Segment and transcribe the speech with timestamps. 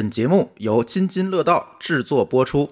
[0.00, 2.66] 本节目由津津乐道制作播出。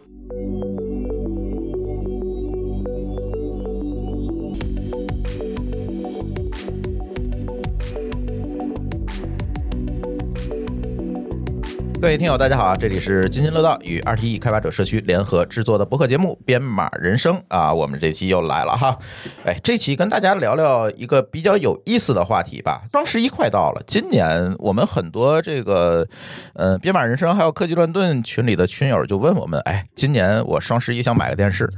[12.00, 12.77] 各位听友，大家好啊！
[12.77, 18.96] 这里是津津乐道与 RTE 开发者社区联合制作的播客节目《编码人生》啊，我们这期又来了哈！
[19.45, 22.82] 哎，这期跟大家聊聊一个比较有意思的话题吧。
[22.92, 26.06] 双十一快到了，今年我们很多这个
[26.55, 31.69] 呃编码人生还有科技乱炖群里的群友就问我们，哎，今年我双十一想买个电视。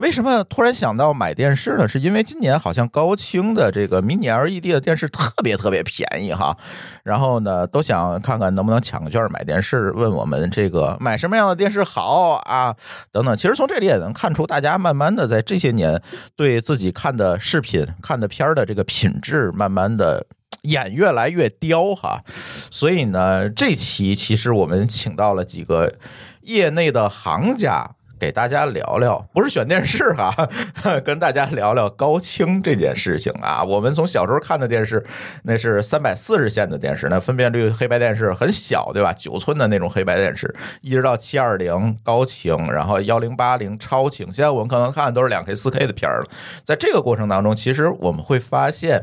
[0.00, 1.86] 为什么突然想到买电视呢？
[1.86, 6.56] 是因为今年好像高清的这个 Mini LED 的电视特别特别便宜哈，
[7.02, 12.74] 然后呢都想看看能不能抢个券买电视，问我们这个买什么样的电视好啊
[13.12, 13.36] 等等。
[13.36, 16.00] 其实从这里也能看出，大家慢慢的在这些年
[16.34, 20.24] 对自己看的视频、看的片儿的这个品质，慢慢的
[20.62, 22.24] 眼越来越刁哈。
[22.70, 25.92] 所以呢，这期其实我们请到了几个
[26.40, 27.96] 业内的行家。
[28.20, 30.46] 给大家聊聊，不是选电视哈，
[31.02, 33.64] 跟大家聊聊高清这件事情啊。
[33.64, 35.02] 我们从小时候看的电视，
[35.42, 39.10] 那是三百四十线的电视，那分辨率黑白电视很小，对吧？
[39.14, 44.26] 九寸的那种黑白电视，一直到七二零高清，然后幺零八零超清。
[44.30, 46.26] 现在我们可能看的都是两 K、四 K 的片儿了。
[46.62, 49.02] 在这个过程当中，其实我们会发现，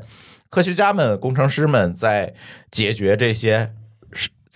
[0.51, 2.35] 科学家们、工程师们在
[2.69, 3.73] 解决这些。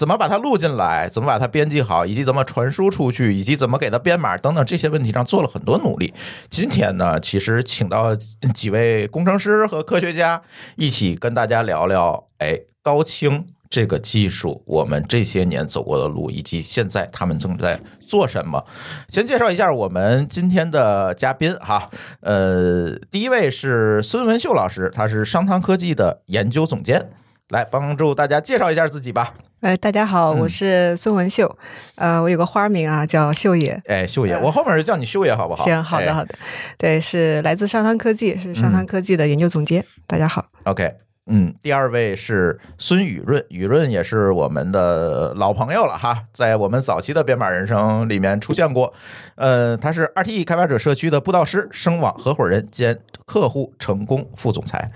[0.01, 1.07] 怎么把它录进来？
[1.07, 2.07] 怎么把它编辑好？
[2.07, 3.31] 以及怎么传输出去？
[3.35, 6.11] 以及怎么给它编码等等这些问题上做了很多努力。
[6.49, 8.15] 今天呢，其实请到
[8.51, 10.41] 几位工程师和科学家
[10.75, 18.65] 一起跟大家聊聊，哎，高清这个技术，我们这些年走过的路，以及现在他们正在做什么。
[19.07, 21.91] 先介绍一下我们今天的嘉宾哈，
[22.21, 27.11] 呃，第一位是孙文秀老师，他是商汤科技的研究总监，
[27.49, 29.35] 来帮助大家介绍一下自己吧。
[29.61, 31.55] 呃，大家好，我是孙文秀，
[31.93, 33.79] 呃，我有个花名啊，叫秀爷。
[33.85, 35.63] 哎，秀爷，我后面就叫你秀爷，好不好？
[35.63, 36.33] 行，好的，好的。
[36.79, 39.85] 对，是来自商汤科技，是商汤科技的研究总监。
[40.07, 40.47] 大家好。
[40.63, 40.91] OK，
[41.27, 48.91] 嗯，第二位是孙雨润，雨润也是我们的老朋友了哈，在我们早期的编码人生里面出现过。
[49.35, 52.97] 呃，他是 RTE 开发者社区的布道师，声网合伙人兼
[53.27, 54.89] 客户成功副总裁。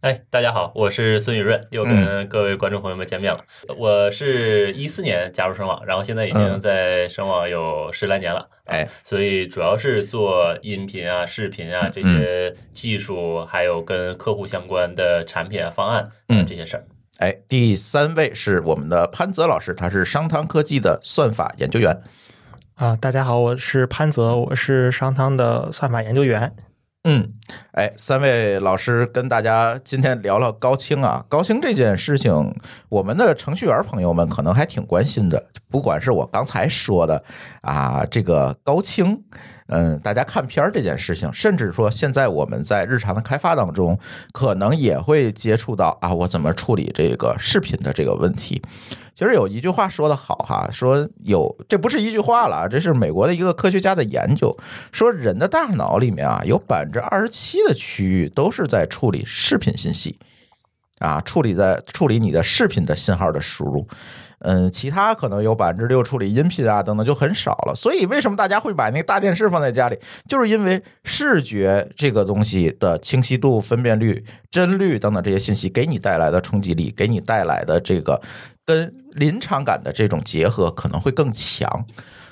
[0.00, 3.40] 哎，大家好，我是孙宇润，又跟各位观众朋友们见面了。
[3.76, 8.48] 我是一四年加入声网，然后现在已经在声网有十来年了。
[8.66, 16.84] 哎，所以主要是做音频啊、视频啊这些技术，还有跟客户相关的产品啊、方案嗯这些事儿。
[17.16, 21.98] 哎，第三位是我们的潘泽老师，他是商汤科技的算法研究员。
[22.76, 26.54] 啊，大家好，我是潘泽，我是商汤的算法研究员。
[27.02, 27.32] 嗯，
[27.72, 32.54] 哎，三位老师跟大家今天聊聊高清啊，高清这件事情，
[32.88, 35.42] 我们的程序员朋友们可能还挺关心的。
[35.70, 37.22] 不管是我刚才说的
[37.60, 39.22] 啊，这个高清，
[39.66, 43.98] 嗯，大家看片儿这件事情，甚至说现在我们在日常的开发当中，
[44.32, 48.62] 可能也会接触到啊，我怎么处理这个视频的这个问题。
[49.14, 54.56] 其实有一句话说的好哈，说有这不是一句话了，这是美国的一个科学家的研究，
[54.92, 60.18] 说人的大脑里面啊，有百分之二十七的区域都是在处理视频信息，
[60.98, 63.86] 啊，处理在处理你的视频的信号的输入。
[64.40, 67.74] 嗯，其他可能有百分之六处理音频啊等等就很少了。
[67.74, 78.20] 所以为什么大家会把那个大电视放在家里，就是因为视觉这个东西的清晰度、分辨率、帧率等等这些信息给你带来的冲击力，给你带来的这个
[78.64, 81.86] 跟临场感的这种结合可能会更强。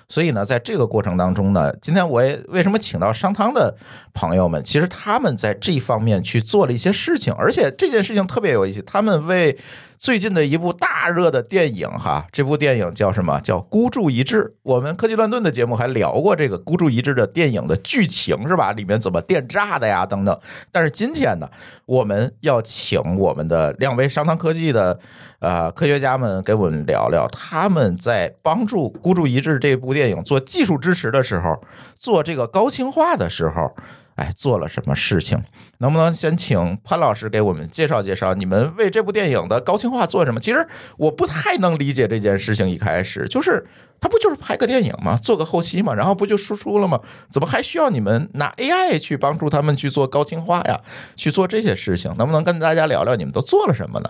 [0.08, 3.76] 所以呢，在这个过程当中呢，今天我也为什么请到商汤的
[4.14, 4.62] 朋友们？
[4.64, 9.56] 其实他们在这方面去做了一些事情，而且这件事情特别有意思，他们为。
[9.98, 13.40] 最近的一部大热的电影，哈，这部电影叫什么？
[13.40, 14.42] 叫《孤注一掷》。
[14.62, 18.72] 我们科技乱炖的节目还聊过这个《孤注一掷》的电影的剧情，是吧？
[18.72, 20.38] 里面怎么电炸的呀，等等。
[20.70, 21.48] 但是今天呢，
[21.86, 25.00] 我们要请我们的两位商汤科技的
[25.38, 31.60] 呃科学家们给我们聊聊，他们在帮助《孤注一掷》这部电影做技术支持的时候，
[31.98, 33.74] 做这个高清化的时候。
[34.16, 35.38] 哎，做了什么事情？
[35.76, 38.32] 能不能先请潘老师给我们介绍介绍？
[38.32, 40.40] 你们为这部电影的高清化做什么？
[40.40, 40.66] 其实
[40.96, 42.66] 我不太能理解这件事情。
[42.66, 43.66] 一开始就是，
[44.00, 45.18] 他不就是拍个电影吗？
[45.22, 46.98] 做个后期嘛，然后不就输出了吗？
[47.30, 50.80] 怎么还需要你们拿 AI 去帮助他们去做高清化呀？
[51.14, 52.10] 去做这些事情？
[52.16, 54.08] 能不能跟大家聊聊你们都做了什么呢？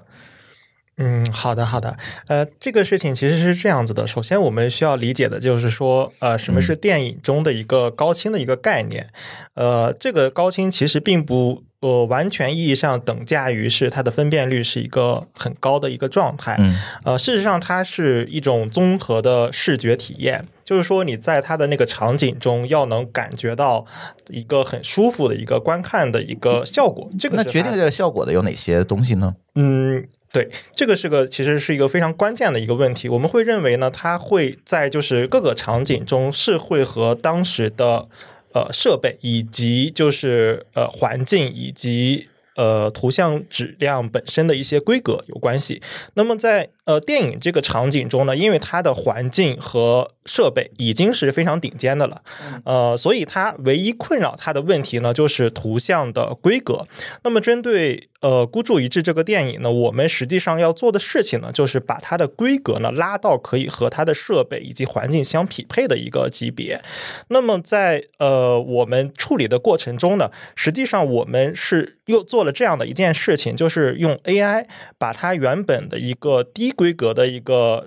[0.98, 1.96] 嗯，好的，好的。
[2.26, 4.06] 呃，这个事情其实是这样子的。
[4.06, 9.10] 首先，我们需要理解的就是说，呃，什么是电影中的一个高清的一个概念？
[9.54, 16.56] 呃，这个高清其实并不呃，完全意义上等价于是它的分辨率是一个很高的一个状态。
[16.58, 16.74] 嗯
[17.04, 23.84] 呃，事实上它是一种综合的视觉体验，就是说你在它的那个场景中要能感觉到
[24.30, 27.10] 一个很舒服的一个观看的一个效果。
[27.18, 29.36] 这个那决定这个效果的有哪些东西呢？
[29.54, 33.08] 嗯，对，这个是个其实是一个非常关键的一个问题。
[33.08, 38.08] 我们会认为呢，它会在就是各个场景中是会和当时的
[38.56, 45.82] 呃设备以及就是呃环境以及呃图像质量本身的一些规格有关系。
[46.14, 52.22] 那么在呃电影这个场景中呢，因为它的环境和设备已经是非常顶尖的了，
[52.64, 56.86] 呃，所以它唯一困扰它的问题呢，就是图像的规格。
[57.22, 66.82] 那么针对呃孤注一掷这个电影呢，我们实际上要做的事情呢，就是把它的规格呢拉到可以和它的设备以及环境相匹配的一个级别。
[67.28, 74.66] 那么在呃我们处理的过程中呢，实际上我们是又做了这样的一件事情，就是用 AI
[74.98, 77.86] 把它原本的一个低规格的一个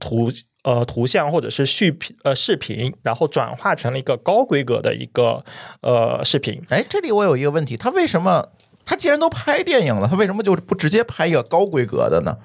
[0.00, 0.32] 图。
[0.64, 5.44] 呃，图像或者是视频呃视频，然后转化成了一个高规格的一个
[5.80, 6.62] 呃视频。
[6.68, 8.50] 哎，这里我有一个问题，他为什么
[8.84, 12.38] 他既然都拍电影了，他为什么就不直接拍一个高规格的呢？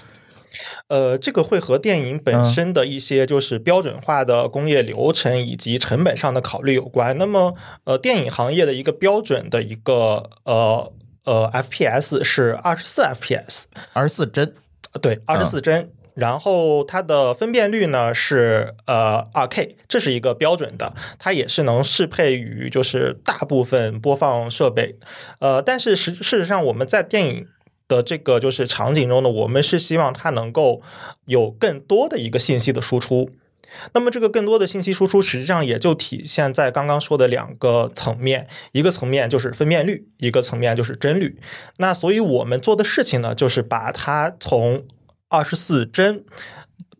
[0.88, 7.16] 呃，这个会和电影本身的一些就是标准化的工业流程以及成本上的考虑有关。
[7.19, 10.92] 那么，呃，电影行业的一个标准的一个呃
[11.25, 14.56] 呃 FPS 是二十四 FPS，二十四帧，
[14.97, 15.89] 对，二十四帧。
[16.13, 24.95] 然后它的分辨率呢是呃二 K，这是一个标准的，它也是能适配于就是大部分播放设备。
[25.38, 27.47] 呃，但是实事实上我们在电影
[27.88, 30.81] 的这个就是场景中呢，我们是希望它能够
[31.25, 33.29] 有更多的一个信息的输出。
[33.94, 41.40] 那么这个更多的信息输出，实际上也就体现在刚刚说的两个层面，一个层面就是分辨率，一个层面就是帧率。
[41.78, 44.86] 那所以我们做的事情呢，就是把它从
[45.30, 46.24] 二十四帧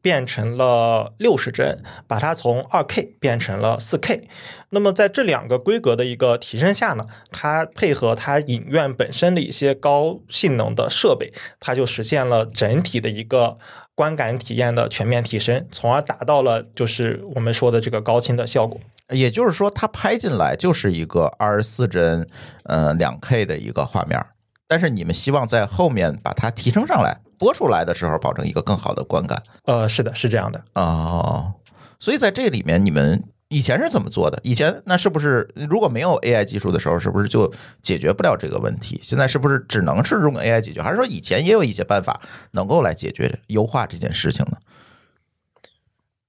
[0.02, 4.28] 变成了六十帧，把它从二 K 变成了四 K。
[4.69, 13.58] 那么在这两个规格的一个提升下呢，它配合它影院本身的一些高性能的设备，它就实现了整体的一个
[13.97, 18.79] 观感体验的全面提升，从而达到了就是我们说的这个高清的效果。
[19.09, 22.27] 也就是说，它拍进来就是一个二十四帧，
[22.65, 24.23] 呃，两 K 的一个画面，
[24.67, 29.41] 但是你们希望在后面把它提升上来，播出来的时候保证一个更好的观感。
[29.65, 30.63] 呃，是的，是这样的。
[30.75, 31.53] 哦，
[31.99, 34.39] 所以在这里面，你们以前是怎么做的？
[34.44, 38.99] 以前那是不是如果没有 AI 技术的时候，是不是就解决不了这个问题？
[39.01, 40.81] 现在是不是只能是用 AI 解决？
[40.81, 42.21] 还是说以前也有一些办法
[42.51, 44.57] 能够来解决优化这件事情呢？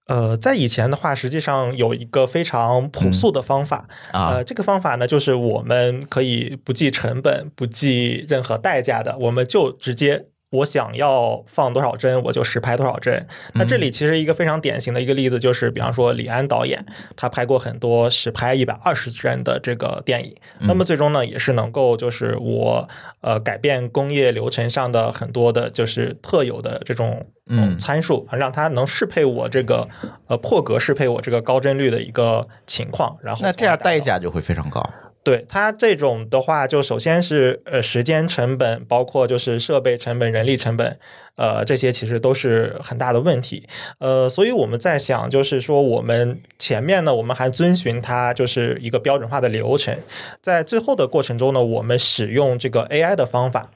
[0.06, 10.26] 呃，在以前的话，实际上有一个非常朴素的方法，啊呃，这个方法呢，就是我们可以不计成本、不计任何代价的，我们就直接。
[10.50, 13.26] 我想要放多少帧，我就实拍多少帧。
[13.54, 16.84] 那这里其实一个非常典型的一个例子，就是比方说李安导演，
[17.16, 20.34] 他拍过很多实拍一百二十帧的这个电影。
[20.60, 22.88] 那么最终呢，也是能够就是我
[23.20, 29.86] 呃改变工业流程上的很多的，就是特有的这种嗯参数，让它能适配我这个
[30.28, 33.18] 呃破格适配我这个高帧率的一个情况。
[33.22, 34.82] 然后那这样代价就会非常高。
[35.22, 40.98] 对它这种的话，就首先是呃时间成本，包括就是设备成本、人力成本，
[41.36, 43.68] 呃这些其实都是很大的问题。
[43.98, 49.98] 呃，所以我们在想，就是说我们前面呢，我们还遵循它就是一个标准化的流程，
[50.40, 53.70] 在最后的过程中呢，我们使用这个 AI 的方法。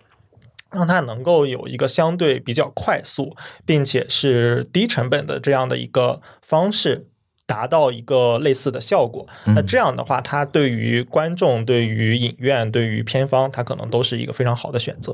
[0.75, 7.05] 让它能够有一个相对比较快速，并且是低成本的这样的一个方式，
[7.53, 9.27] 达到一个类似的效果。
[9.45, 15.13] 那这样的话，它对于观众、对于影院、对于片方，它可能都是一个非常好的选择。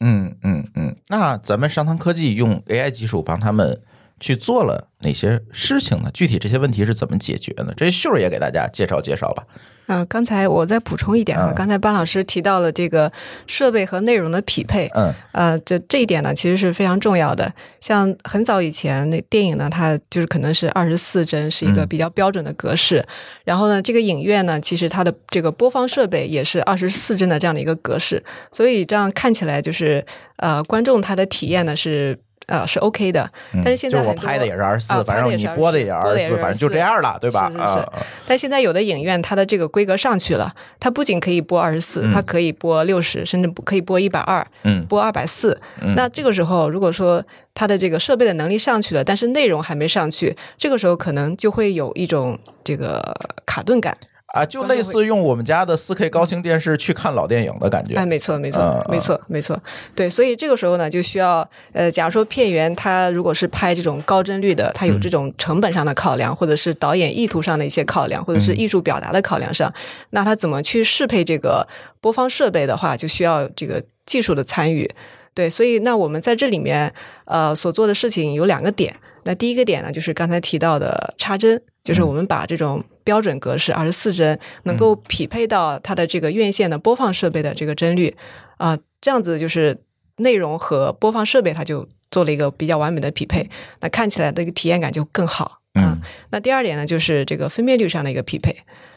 [0.00, 3.82] 嗯嗯嗯，那咱们商汤科技用 AI 技术帮他们
[4.20, 6.10] 去做了哪些事情呢？
[6.12, 7.72] 具体这些问题是怎么解决呢？
[7.76, 9.44] 这秀儿也给大家介绍介绍吧。
[9.86, 13.10] 呃，刚才我再补充一点啊嗯，刚才班老师提到了这个
[13.46, 17.50] 设备和内容的匹配，嗯呃，这这一点呢，其实是非常重要的。
[17.80, 23.02] 像很早以前那电影呢，它就是可能是二十四帧，是一个嗯比较标准的格式。
[23.44, 28.22] 然后呢，这个影院呢，其实它的这个播放设备也是二十四帧的这样的一个格式，
[28.52, 30.04] 所以这样看起来就是
[30.36, 33.30] 呃，观众他的体验呢是呃是 OK 的。
[33.54, 37.48] 嗯，但是现在就我拍的也是二十四，啊反正你播的也24播的也是二十四，反正就这样了，对吧？
[37.50, 37.92] 是是是啊，
[38.26, 45.58] 但现在有的影院它的这个规格上去了，它不仅可以播二十四，它可以播六十，甚至可以播一百二，嗯播二百四。
[45.94, 47.24] 那这个时候，如果说
[47.54, 53.14] 它的这个设备的能力上去了，但是内容还没上去，这个时候可能就会有一种这个
[53.46, 53.96] 卡顿感。
[54.38, 57.94] 啊，就类似用我们家的四 K 高清电视去看老电影的感觉。
[57.94, 59.60] 哎，没错，没错，嗯没错，没错。
[59.96, 69.72] 对，所以这个时候呢，就需要呃，假如说片源它如果是拍这种高帧率的，它有这种成本上的考量，或者是导演意图上的一些考量，或者是艺术表达的考量上，
[70.10, 71.66] 那它怎么去适配这个
[72.00, 74.88] 播放设备的话，就需要这个技术的参与。
[75.34, 76.92] 对，所以那我们在这里面
[77.24, 78.94] 呃所做的事情有两个点。
[79.24, 88.16] 那第一个点呢，就是刚才提到的插针，就是我们把这种标准格式二十四帧能够匹配到它的这个院线的播放设备的这个帧率
[88.56, 89.78] 啊、这样子就是
[90.16, 93.48] 内容和播放设备它就做了一个比较完美的匹配，
[93.80, 95.60] 那看起来的一个体验感就更好。
[95.74, 98.56] 啊嗯那第二点呢，就是这个分辨率上的一个匹配。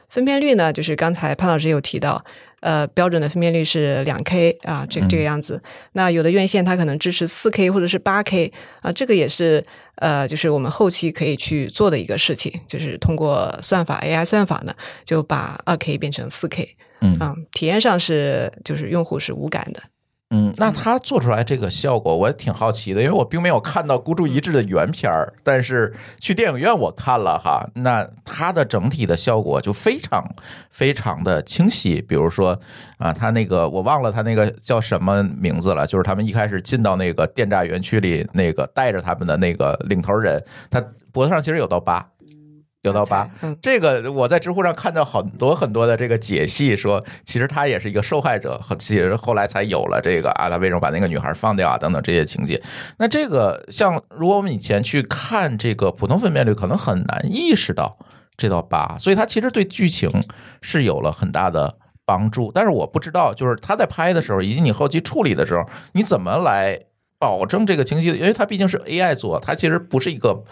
[0.09, 2.25] 分辨率呢，就是刚才潘老师有提到，
[2.61, 5.61] 呃，标准的分辨率是两 K 啊，这这个样子。
[5.91, 8.51] 那有的院线它可能支持四 K 或者是八 K
[8.81, 9.63] 啊，这个也是
[9.95, 16.75] 呃，就是我们后期可以去做的一个事情，就是通过算法 AI 算法呢，就把二 K 变成四 K。
[17.01, 19.81] 嗯啊，体验上是就是用户是无感的。
[20.33, 30.25] 嗯，那他做出来这个效果，我也挺好奇的，因为我并没有看到孤注一掷的原片儿，但是去电影院我看了哈，那它的整体的效果就非常
[30.69, 32.01] 非常的清晰。
[32.01, 32.57] 比如说
[32.97, 42.07] 啊，他那个我忘了他那个叫什么名字了，就是他们一开始进到那个电诈园区里，那个带着他们的那个领头人，他脖子上其实有道疤。
[42.83, 52.59] 有道疤，嗯这个我在知乎上看到很多很多的这个解析，说其实他也是一个受害者，和其实后来才有了这个啊，他为什么把那个女孩放掉啊等等这些情节。
[52.97, 57.99] 那这个像如果我们以前去看这个普通分辨率，可能很难意识到
[58.35, 60.09] 这道疤，所以它其实对剧情
[60.61, 62.51] 是有了很大的帮助。
[62.51, 66.79] 但是我不知道，就是他在拍的时候，以及你后期处理的时候，你怎么来
[67.19, 68.17] 保证这个清晰的？
[68.17, 70.43] 因为它毕竟是 AI 做，它其实不是一个。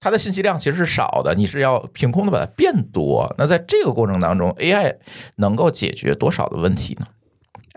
[0.00, 3.34] 它的信息量其实是少的，你是要凭空的把它变多。
[3.38, 4.94] 那在这个过程当中，AI
[5.36, 7.06] 能够解决多少的问题呢？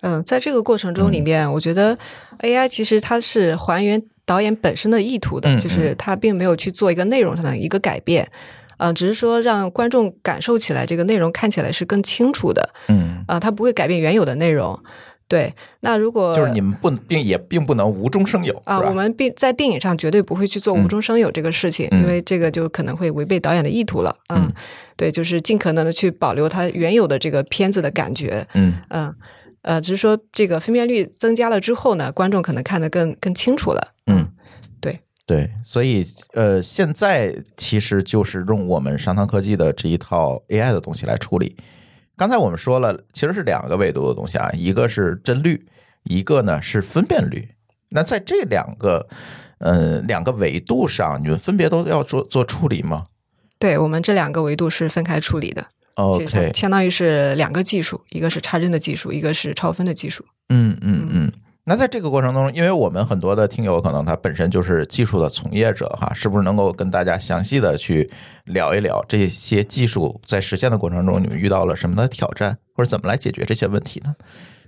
[0.02, 1.98] 嗯，在这个过程中里面，我觉得
[2.40, 8.30] AI 其实它是还原导演本身的意图的，嗯就是它并没有去做一个内容上的一个改变，
[8.78, 14.80] 啊、只是说让观众感受起来这个内容看起来是更清楚的，嗯，啊、它不会改变原有的内容。
[15.30, 24.16] 对，那如果就是你们不并也并不能无中生有啊，我们并在电影上绝对不会去做无中生有这个事情，嗯因为这个就可能会违背导演的意图了。
[24.34, 24.52] 嗯，
[24.98, 28.48] 对，就是尽可能的去保留它原有的这个片子的感觉。
[28.56, 29.16] 嗯嗯，
[29.62, 33.94] 呃，只是说这个分辨率增加了之后呢，观众可能看得更更清楚了。
[34.08, 34.28] 嗯，
[34.82, 41.56] 对对，所以呃，现在其实就是用我们商汤科技的这一套 AI 的东西来处理。
[42.20, 45.66] 刚才我们说了，其实是两个维度的东西啊，一个是帧率，
[46.04, 47.48] 一个呢是分辨率。
[47.92, 49.08] 那在这两个
[49.60, 53.06] 呃两个维度上，你们分别都要做做处理吗
[53.58, 55.66] 对，我们这两个维度是分开处理的。
[56.18, 60.26] 其实它？OK，相当于是两个技术，一个是插帧的技术，一个是超分的技术。
[60.50, 61.32] 嗯嗯嗯。
[61.70, 68.10] 那在这个过程中，因为我们很多的听友可能他本身就是技术的从业者哈，是不是能够跟大家详细的去
[68.46, 74.16] 聊一聊这些技术在实现的过程中，你们遇到了什么的挑战，或者怎么来解决这些问题呢？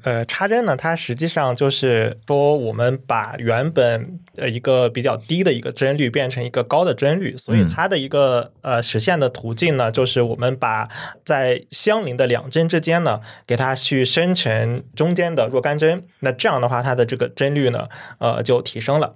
[0.03, 10.87] 呃，插针呢，它实际上就是说，我们把原本呃一个比较低的一个帧率变成一个高的帧率，所以嗯它的一个呃实现的途径呢，就是我们把
[11.23, 17.87] 在相邻的两帧之间呢，给它去生成中间的若干帧，那这样的话，它的这个帧率呢，
[18.19, 19.15] 呃就提升了。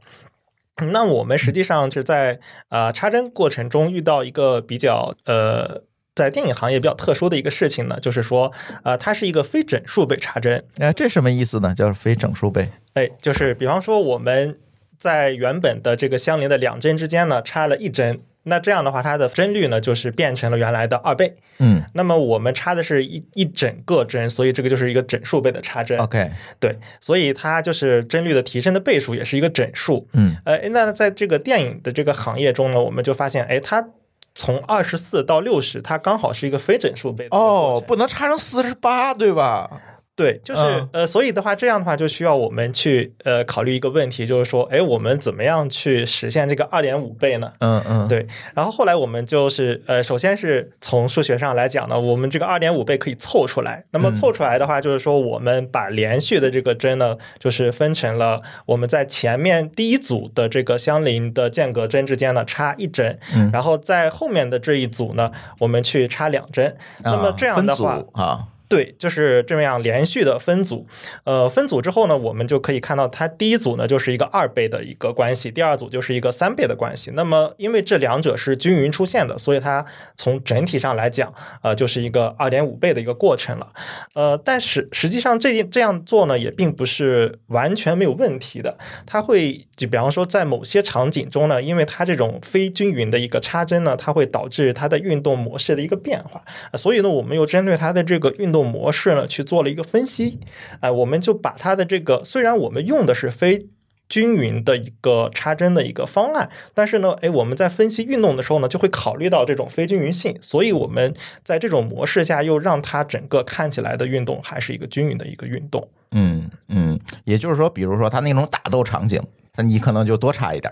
[0.92, 2.40] 那我们实际上是在
[2.70, 5.84] 呃插针过程中遇到一个比较呃。
[6.16, 8.50] 在电影行业比较特殊的一个事情呢，就是说，
[8.84, 11.76] 呃，它是一个非整数倍插帧，哎，这什么意思呢？
[11.76, 12.70] 叫非整数倍。
[12.94, 14.58] 哎，就是比方说我们
[14.98, 21.36] 在原本的这个相邻的两帧之间呢插了一帧，那这样的话它的帧率呢就是变成了原来的二倍。
[21.60, 25.98] 嗯那么我们插的是一一整个帧，所以这个就是一个整数倍的插帧。
[25.98, 26.32] ，OK，
[26.62, 30.08] 对，所以它就是帧率的提升的倍数也是一个整数。
[30.14, 33.86] 嗯呃，那在这个电影的这个行业中呢，我们就发现，哎，它
[34.36, 39.82] 从二十四到六十，它刚好是一个非整数倍哦，不能差成四十八，对吧？
[40.16, 47.52] 对，就是、嗯呃，所以的话，这样的话就需要我们去呃考虑一个问题，就是说，哎，我们怎么样去实现这个二点五倍呢？
[47.60, 53.84] 嗯嗯，对，然后后来我们就是呃，首先是从数学上来讲呢，我们这个二点五倍可以凑出来。
[53.92, 65.30] 那么嗯凑出来的话，就是说我们把连续的这个针呢，就是分成了我们在前面第一组的这个相邻的间隔针之间呢插一针，嗯然后在后面的这一组呢，
[65.60, 66.74] 我们去插两帧。
[67.04, 70.88] 那么这样的话啊，对，就是这么样连续的分组。
[71.24, 77.12] 呃，分组之后呢，我们就可以看到，它第一组呢就是一个二倍的一个关系，第二组就是一个三倍的关系。
[77.14, 83.68] 那么，因为这两者是均匀出现的，所以它从整体上来讲，呃，就是一个二点五倍的一个过程了。
[84.14, 88.78] 呃，但是实际上这这样做呢，也并不是完全没有问题的。
[89.06, 96.44] 它会就比方说，在某些场景中呢，因为它这种非均匀的一个插针呢，它会导致它的运动模式的一个变化。
[96.78, 100.40] 所以呢，我们又针对它的这个运动模式呢去做了一个分析。
[100.82, 103.68] 哎，我们就把它的这个，虽然我们用的是非
[104.08, 115.90] 均匀的一个插针的一个方案，但是呢，哎，我们在分析运动的时候呢，就会考虑到这种非均匀性，所以我们在这种模式下又让它整个看起来的运动还是一个均匀的一个运动。
[116.12, 119.22] 嗯嗯，也就是说，比如说他那种打斗场景，
[119.56, 120.72] 那你可能就多插一点。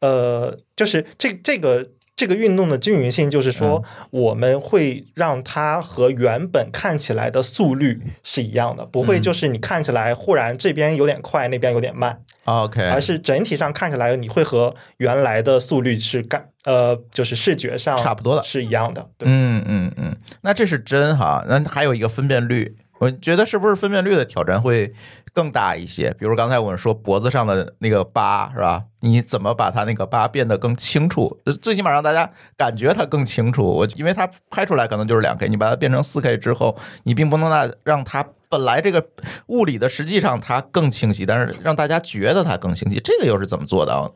[0.00, 1.90] 呃，就是这这个。
[2.16, 19.10] 这个运动的均匀性，就是说，我们会让它和原本看起来的速率是一样的，不会就是你看起来忽然这边有点快，那边有点慢，OK，而是整体上看起来你会和原来的速率是干呃，就是视觉上差不多的，是一样的。
[19.20, 24.94] 嗯嗯嗯，那这是真哈，那还有一个分辨率，我觉得是不是分辨率的挑战会？
[25.34, 28.84] 更大一些，比如刚才我们说脖子上的那个疤是吧？
[29.00, 31.40] 你怎么把它那个疤变得更清楚？
[31.60, 33.64] 最起码让大家感觉它更清楚。
[33.64, 38.24] 我因为它拍出来可能就是两 K，你把它变成四 K 之后，你并不能让让它。
[38.54, 39.04] 本来这个
[39.48, 44.12] 物理的实际上它更清晰，但是让大家觉得它更清晰，这个又是怎么做的？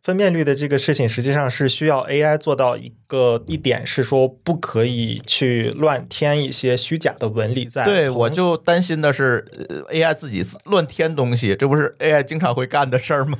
[0.00, 7.84] 分辨率的这个事情实际上是需要 AI 做到一个一点，是说不可以去乱添一些虚假的纹理在。
[7.84, 9.44] 对，我就担心的是
[9.90, 13.36] AI 自己乱添东西，这不是 AI 经常会干的事儿吗？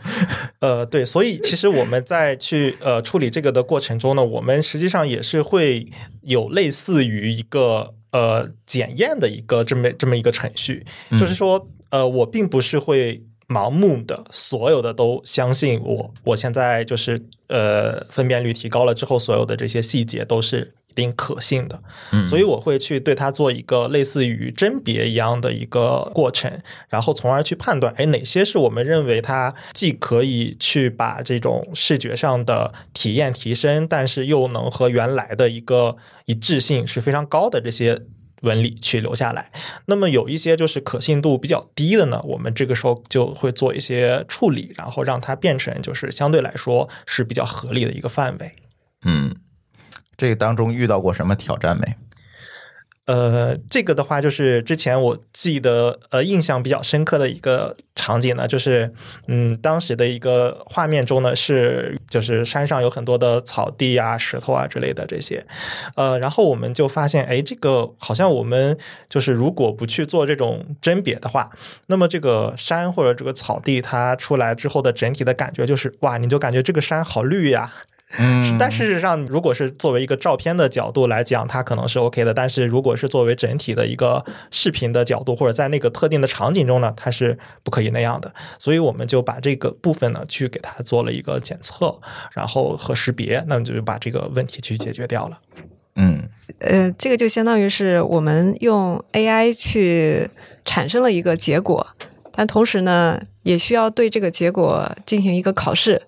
[0.58, 5.92] 呃，对，所以其实我们在去呃处理这个的过程中呢，我们实际上也是会
[6.22, 7.94] 有类似于一个。
[8.12, 21.80] 呃，检验的一个这么这么一个程序，就是说，呃，我并不是会盲目的所有的都相信我，我现在就是呃，分辨率提高了之后，所有的这些细节都是一定可信的，
[22.26, 26.52] 所以我会去对它做一个类似于甄别一样的一个过程，
[26.88, 35.96] 然后从而去判断，哎，哪些是我们认为它既可以去把这种视觉上的体验提升，但是又能和原来的一个。
[36.26, 38.02] 一致性是非常高的这些
[38.42, 39.50] 纹理去留下来，
[39.86, 48.52] 那么有一些就是可信度比较低的呢，我们这个时候就会做一些处理，然后让它变成就是相对来说是比较合理的一个范围。
[49.04, 49.34] 嗯，
[50.20, 51.96] 这个当中遇到过什么挑战没？
[53.06, 58.92] 呃，这个的话，就是之前我记得呃印象比较深刻的一个场景呢，就是
[59.26, 65.44] 嗯，当时的一个画面中呢是就是山上有很多的草地啊、石头啊之类的这些，
[65.96, 68.78] 呃，然后我们就发现，哎，这个好像我们
[69.08, 71.50] 就是如果不去做这种甄别的话，
[71.86, 77.72] 那么这个山或者这个草地它出来之后的整体的感觉就是哇，你就感觉这个山好绿呀。
[78.18, 82.34] 嗯，但事实上，如果是作为一个照片的角度来讲，它可能是 OK 的。
[82.34, 88.34] 但是如果是作为整体的一个视频的角度，或者在那个特定的场景中呢，它是不可以那样的。
[88.58, 92.00] 所以我们就把这个部分呢，去给它做了一个检测，
[92.32, 95.38] 然后和识别，那么就把这个问题去解决掉了。
[95.94, 100.28] 嗯，呃，这个就相当于是我们用 AI 去
[100.64, 101.86] 产生了一个结果，
[102.32, 106.02] 但同时呢，也需要对这个结果进行一个考试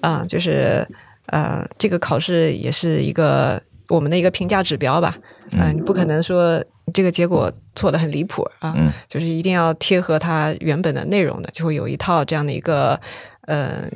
[0.00, 0.86] 啊，就是。
[1.26, 5.16] 呃，这个考试也是一个我们的一个评价指标吧。
[5.50, 8.74] 嗯，你不可能说这个结果错的很离谱啊，
[9.08, 12.98] 就是一定要贴合它原本的内容的，就会有一套这样的一个
[13.42, 13.88] 呃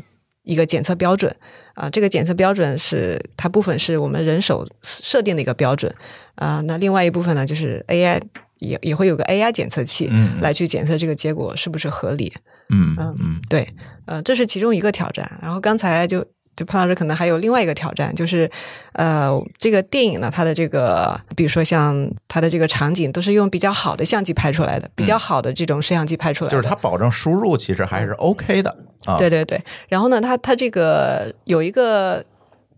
[0.43, 1.35] 一个检测标准
[1.75, 1.89] 啊。
[1.91, 5.93] 这个检测标准是它部分是我们人手设定的一个标准
[6.35, 6.61] 啊。
[6.63, 8.21] 那另外一部分呢，就是 AI
[8.59, 10.11] 也也会有个 AI 检测器
[10.41, 12.33] 来去检测这个结果是不是合理。
[12.71, 13.67] 嗯嗯嗯，对，
[14.05, 15.39] 呃，这是其中一个挑战。
[15.43, 16.25] 然后刚才就。
[16.59, 18.51] 就潘老师可能还有另外一个挑战，就是，
[18.95, 29.17] 呃，这个电影呢，它的这个，比如说像它的这个场景，都是用比较好的相机拍出来的，比较好的这种摄像机拍出来的，就是它保证输入其实还是 OK 的啊。
[29.19, 32.25] 对对对，然后呢，它它这个有一个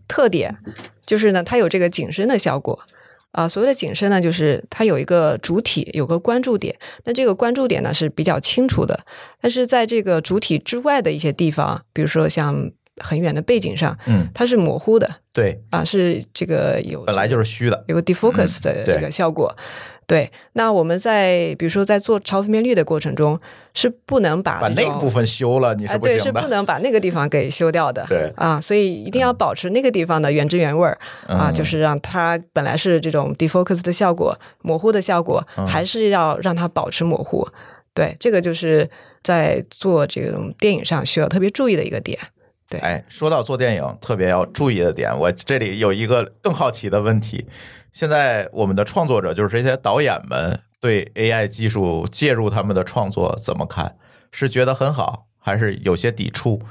[0.07, 0.55] 特点，
[1.03, 2.79] 就是呢，它有这个景深的效果
[3.31, 3.49] 啊。
[3.49, 8.99] 所谓的景深呢，就是它有一个主体，有个关注点，那这个关注点呢是比较清楚的，
[9.41, 12.69] 但是在这个主体之外的一些地方，比如说像。
[13.01, 19.55] 很远的背景上，嗯，它是模糊的对，啊，是这个有本来就是虚的，有个 defocus 的一个效果。
[20.07, 23.39] 对，那我们在比如说在做超分辨率的过程中，
[23.73, 26.29] 是不能把把那个部分修了，你啊，是不对，是。
[26.33, 28.05] 不能把那个地方给修掉的。
[28.09, 37.47] 对啊，所以一定要保持那个地方的原汁原味儿、啊，嗯就是让它本来是这种 defocus 的效果、模糊的效果，嗯还是要让它保持模糊。
[37.93, 38.89] 对，这个就是
[39.23, 42.19] 在做这种电影上需要特别注意的一个点。
[42.79, 47.45] 哎，说到做电影特别要注意的点，我这里有一个更好奇的问题：
[47.91, 53.95] 现在我们的创作者，就是这些导演们，对 AI 技术介入他们的创作怎么看？
[54.31, 56.61] 是觉得很好，还是有些抵触？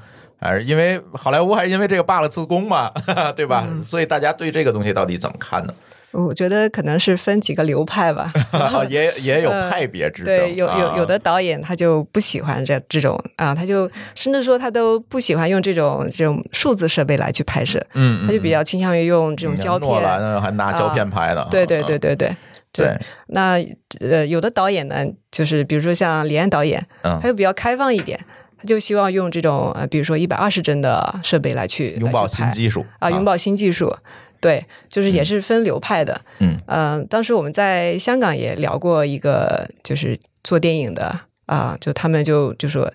[0.41, 2.91] 还是因为好莱坞还是因为这个罢了自宫嘛，
[3.37, 3.69] 对吧？
[3.85, 5.75] 所以大家对这个东西到底怎么看呢？
[6.13, 8.33] 我觉得可能是分几个流派吧。
[8.89, 19.89] 也也有派别之争，对，有有啊有的导演他就不喜欢这这种啊，他就甚至说他都不喜欢用这种这种数字设备来去拍摄，嗯，嗯他就比较倾向于用这种胶片。
[19.89, 22.35] 诺兰还拿胶片拍呢，对对对对对。
[22.73, 22.97] 对，
[23.27, 23.59] 那
[23.99, 28.17] 呃，有的导演呢，就是比如说像李安导演，嗯他就比较开放一点，
[28.57, 33.93] 他就希望用这种呃，比如说一百二十帧的设备来去拥抱新技术啊，拥抱新技术。
[34.41, 36.21] 对，就是也是分流派的。
[36.39, 42.91] 嗯呃，当时我们在香港也聊过一个，就是做电影的啊，就他们就就说，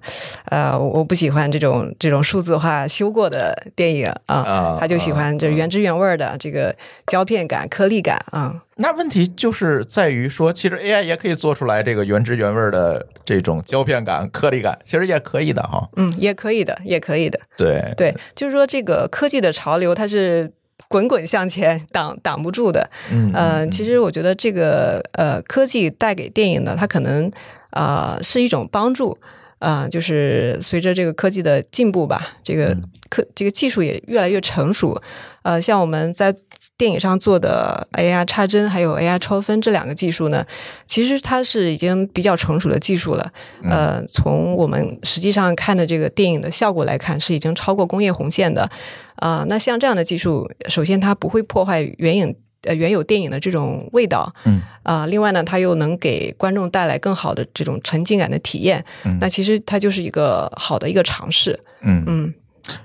[0.45, 6.73] 呃，我不喜欢这种这种数字化修过的电影啊，啊他就喜欢这原汁原味儿的这个
[7.07, 8.63] 胶片感、颗粒感啊。
[8.77, 15.89] 那问题就是在于说，其实 AI 也可以做出来这个原汁原味的这种胶片感、颗粒感，其实也可以的哈。
[15.97, 17.39] 嗯，也可以的，也可以的。
[17.57, 20.51] 对对，就是说这个科技的潮流，它是
[20.87, 22.89] 滚滚向前，挡挡不住的。
[23.11, 27.31] 嗯呃，其实我觉得这个呃科技带给电影呢，它可能
[27.71, 29.17] 呃是一种帮助。
[29.57, 35.01] 啊、就是随着这个科技的进步吧，这个嗯科这个技术也越来越成熟。
[35.41, 36.35] 呃，像我们在
[36.77, 40.45] 电影上做的 AI 插帧还有 AI 超分这两个技术呢，
[40.85, 43.31] 其实它是已经比较成熟的技术了。
[43.63, 48.69] 嗯呃，从我们实际上看的这个电影的效果来看，是已经超过工业红线的。
[49.15, 58.83] 啊、那像这样的技术，首先它不会破坏原影呃原有电影的这种味道，嗯啊、另外呢，它又能给观众带来更好的这种沉浸感的体验。
[59.05, 61.57] 嗯那其实它就是一个好的一个尝试。
[61.81, 62.33] 嗯，嗯，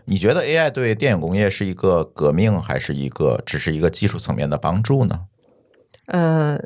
[0.05, 5.27] 你觉得 AI 对电影工业是一个革命，还是一个只是一个技术层面的帮助呢？
[6.07, 6.61] 呃，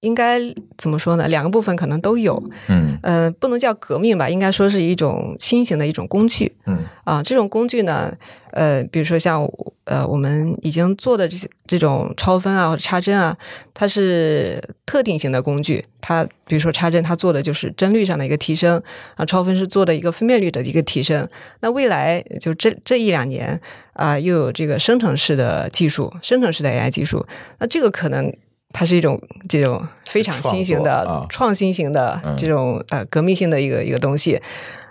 [0.00, 0.38] 应该
[0.76, 1.26] 怎么说呢？
[1.28, 2.42] 两个部分可能都有。
[2.68, 6.52] 嗯呃，不能叫革命吧，应该说是一种新型的一种工具。
[6.66, 8.12] 嗯啊，这种工具呢，
[8.52, 9.48] 呃，比如说像
[9.84, 13.36] 呃我们已经做的这些这种超分啊或者插针啊，
[13.74, 15.84] 它是特定型的工具。
[16.00, 18.80] 它比如说插针，它做的就是帧率上的一个提升
[19.16, 21.28] 啊，超分是做的一个分辨率的一个提升。
[21.60, 23.60] 那未来就这这一两年
[23.94, 27.26] 啊、又有这个生成式的技术，生成式的 AI 技术，
[27.58, 28.32] 那这个可能。
[28.72, 34.40] 它是一种这种非常新型的创啊创新型的嗯这种呃革命性的一个一个东西，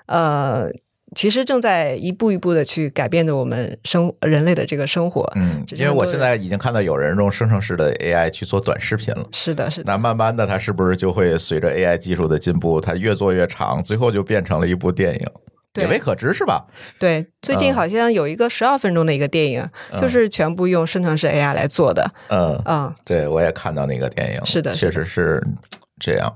[0.07, 0.67] 呃，
[1.15, 5.31] 其实正在一步一步的去改变着我们生人类的这个生活。
[5.35, 9.23] 嗯，因为我现在已经看到有人用生成式的 AI 去做短视频了。
[9.31, 15.27] 是的，是的，那慢慢的，它是不是就会随着 AI 技术的进步，它越做越长，最后就变成了一部电影？
[15.77, 16.65] 对也未可知，是吧？
[16.99, 17.25] 对。
[17.41, 22.11] 最近嗯好像有一个十二分钟的一个电影，嗯就是全部用生成式 AI 来做的。
[22.29, 25.41] 嗯，嗯、对，我也看到那个电影，是的确实是
[25.99, 26.33] 这样。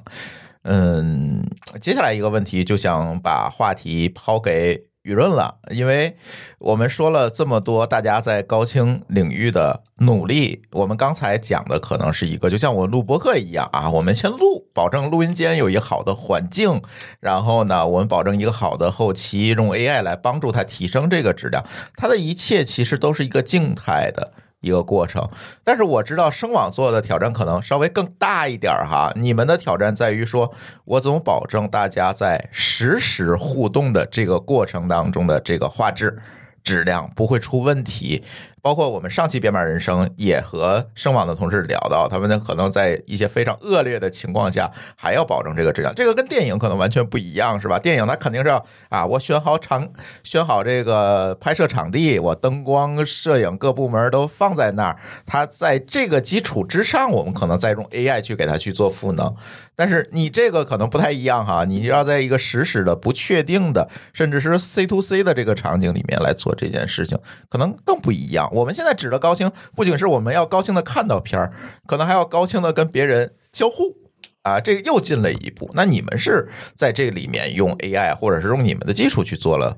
[0.64, 1.44] 嗯，
[1.82, 6.16] 接下来一个问题，就想把话题抛给舆论了，因为
[6.60, 16.82] 我们说了这么多，大家在高清领域的努力，我们刚才讲的可能是一个，就像我录播客一样啊，我们先录，保证录音间有一个好的环境，
[17.20, 24.32] 然后呢，我们保证一个好的后期，用 AI 来帮助它提升这个质量，它的一切其实都是一个静态的。
[24.62, 25.28] 一个过程，
[25.64, 29.12] 但是我知道声网做的挑战可能稍微更大一点儿哈。
[29.16, 30.54] 你们的挑战在于说，
[30.86, 36.20] 我怎么保证大家在实时互动的这个过程当中的这个画质
[36.64, 38.24] 质量不会出问题？
[38.62, 47.80] 包括我们上期编码人生也和声网的同事聊到，他们呢可能在一些非常恶劣的情况下还要保证这个质量，这个跟电影可能完全不一样，是吧？
[47.80, 49.90] 电影它肯定是要啊，我选好场，
[50.24, 59.34] 选好这个拍摄场地，我灯光、摄影各部门都放在那儿，它在这个基础之上，我们可能再用 AI 去给它去做赋能。
[59.74, 67.18] 但是你这个可能不太一样哈，你要在一个实时的、不确定的，甚至是 C to C 的这个场景里面来做这件事情，
[67.50, 68.48] 可能更不一样。
[68.52, 71.54] 我们现在指的高清，不仅是我们要高清的看到片儿，
[71.86, 73.98] 可能还要高清的跟别人交互。
[74.44, 75.70] 啊，这又进了一步。
[75.76, 79.78] 那你们是在这里面用 AI 或者是用你们的技术去做了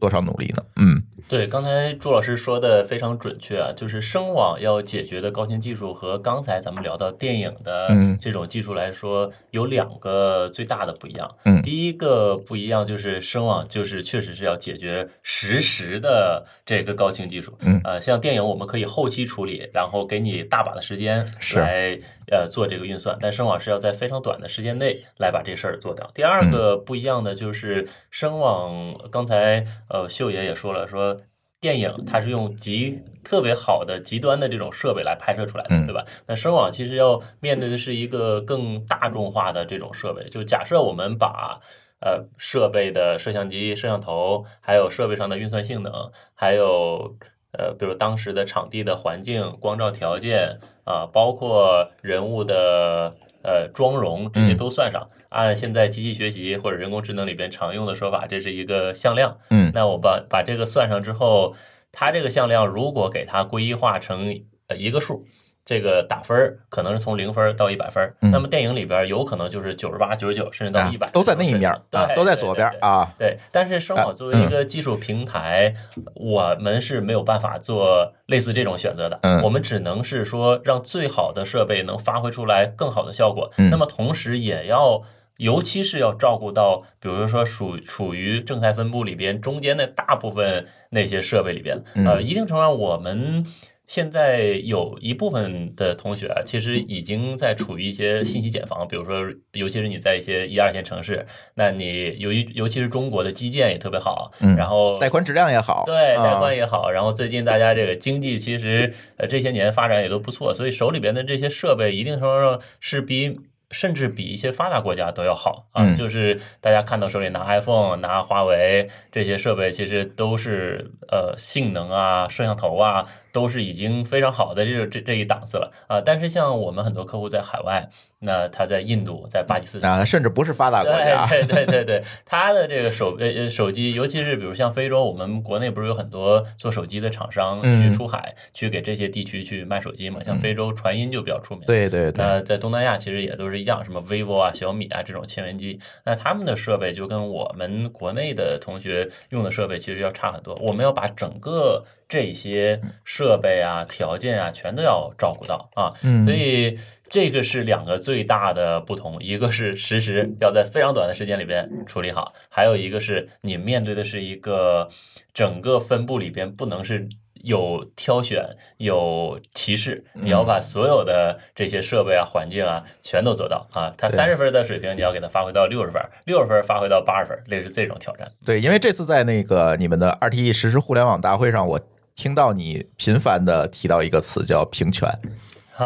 [0.00, 0.62] 多少努力呢？
[0.76, 11.30] 嗯对，刚才朱老师说的非常准确啊，就是声网要解决的高清技术和刚才咱们聊到电影的嗯这种技术来说，有两个最大的不一样。
[11.44, 17.52] 嗯第一个不一样就是声网就是确实是要解决实时的这个高清技术。
[17.60, 21.98] 嗯呃，像电影我们可以后期处理，然后给你大把的时间来
[22.32, 26.10] 呃做这个运算，但声网是要在非常短的时间内来把这事儿做掉。
[26.14, 31.17] 第二嗯个不一样的就是声网，刚才呃秀爷也说了，说
[31.60, 36.04] 电影它是用极特别好的极端的这种设备来拍摄出来的，嗯对吧？
[36.26, 41.60] 那声网其实要面对的是一个更大众化的这种设备，就假设我们把。
[42.00, 45.92] 呃，设备的摄像机、摄像头，还有设备上的运算性能，
[46.32, 47.16] 还有
[47.50, 55.08] 呃，比如当时的场地的环境、光照条件啊、包括人物的呃妆容，这些嗯都算上。
[55.28, 59.36] 按现在机器学习或者人工智能里边常用的说法，这是一个向量。
[59.50, 61.54] 嗯那我把把这个算上之后，
[61.92, 65.26] 它这个向量如果给它归化成呃一个数。
[65.64, 73.14] 这个打分儿可能是从零分儿到一百分那么电影里边有可能就是九十八、九十九，甚至到啊一百、都在那一面儿啊，对都在左边啊。
[73.18, 75.74] 对，但是生网作为一个技术平台，
[76.14, 79.18] 我们是没有办法做类似这种选择的。
[79.20, 83.50] 嗯我们只能是说让最好的设备能发挥出来更好的效果。
[83.58, 85.02] 嗯那么同时也要。
[85.38, 93.46] 尤其是要照顾到，比如说属处于正态分布里边中间的大部分那些设备里边，嗯呃，一定程度上我们
[93.86, 99.18] 现在有一部分的同学啊，其实已经在处于一些信息茧房，比如说，
[99.52, 101.24] 尤其是你在一些一二线城市，
[101.54, 113.38] 那你由于尤其是中国的基建也特别好，嗯然后带宽质量也好，对，啊带宽也好，然后最近大家这个经济其实呃这些年发展也都不错，所以手里边的这些设备一定程度上是比。
[113.70, 115.84] 甚至比一些发达国家都要好啊！
[115.84, 123.06] 嗯就是大家看到手里拿 iPhone、拿华为这些设备，其实都是呃性能啊、摄像头啊，
[123.38, 126.00] 都是已经非常好的这这这一档次了啊！
[126.00, 140.20] 但是像我们很多客户在海外，那他在印度、在巴基斯坦，啊，甚至不是发达国家，对对对对对，他的这个手呃呃手机，尤其是比如像非洲，我们国内不是有很多做手机的厂商嗯去出海、去给这些地区去卖手机嘛？
[140.20, 141.62] 像非洲传音就比较出名。
[141.64, 150.58] 对对对，那在东南亚其实也都是一样，什么 vivo 啊、小米啊这种千元机，那他们的设备就跟我们国内的同学用的设备其实要差很多。
[150.60, 164.88] 我们要把整个这些设备啊、条件啊全都要照顾到啊，嗯所以这个是两个最大的不同，一个是实时要在非常短的时间里边处理好，还有一个是你面对的是一个
[165.34, 167.08] 整个分布里边不能是。
[167.44, 168.44] 有挑选，
[168.78, 173.94] 有歧视，你要把所有的这些设备啊、环境啊全都做到啊。
[173.96, 178.28] 它对三十分的水平，你要给它发挥到六十分，六十分发挥到八十分，类似这种挑战。
[178.44, 181.80] 对，因为这次在那个你们的 RTE 实时互联网大会上，我
[182.18, 185.08] 听到你频繁的提到一个词叫平权。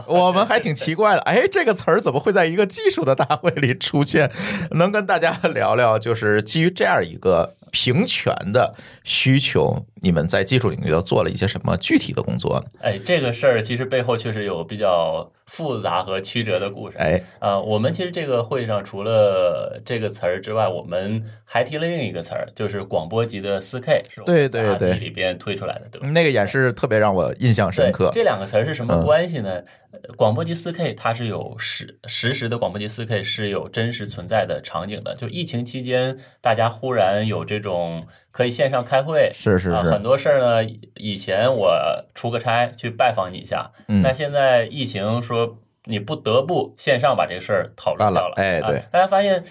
[0.06, 4.32] 我们还挺奇怪的，哎，这个词儿怎么会在一个技术的大会里出现？
[4.70, 12.66] 能跟大家聊聊，就是基于这样一个平权的需求，你们在技术领域都做了一些什么具体的工作呢？
[12.80, 16.96] 哎，这个事儿其实背后确实有比较复杂和曲折的故事。
[16.98, 26.08] 哎，啊、我们其实这个会上除了这个词儿之外，我们还提了另一个词儿，就是广播级的四 K，是我们在对对对里边推出来的，对吧？
[26.08, 28.10] 那个演示特别让我印象深刻。
[28.14, 29.62] 这两个词儿是什么嗯关系呢？
[29.92, 35.14] 呃广播级四 K 它是有实实时的广播级四 K 是有真实存在的场景的。
[35.14, 39.74] 就疫情期间，大家忽然有这种可以线上开会，啊，是是是。
[39.74, 41.70] 很多事儿呢，以前我
[42.14, 44.02] 出个差去拜访你一下，嗯。
[44.02, 48.82] 那现在疫情说你不得不线上把这个事儿讨论到了哎对。
[48.90, 49.44] 大家发现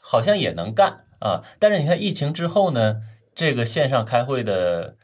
[0.00, 3.02] 好像也能干啊，但是你看疫情之后呢，
[3.34, 4.94] 这个线上开会的。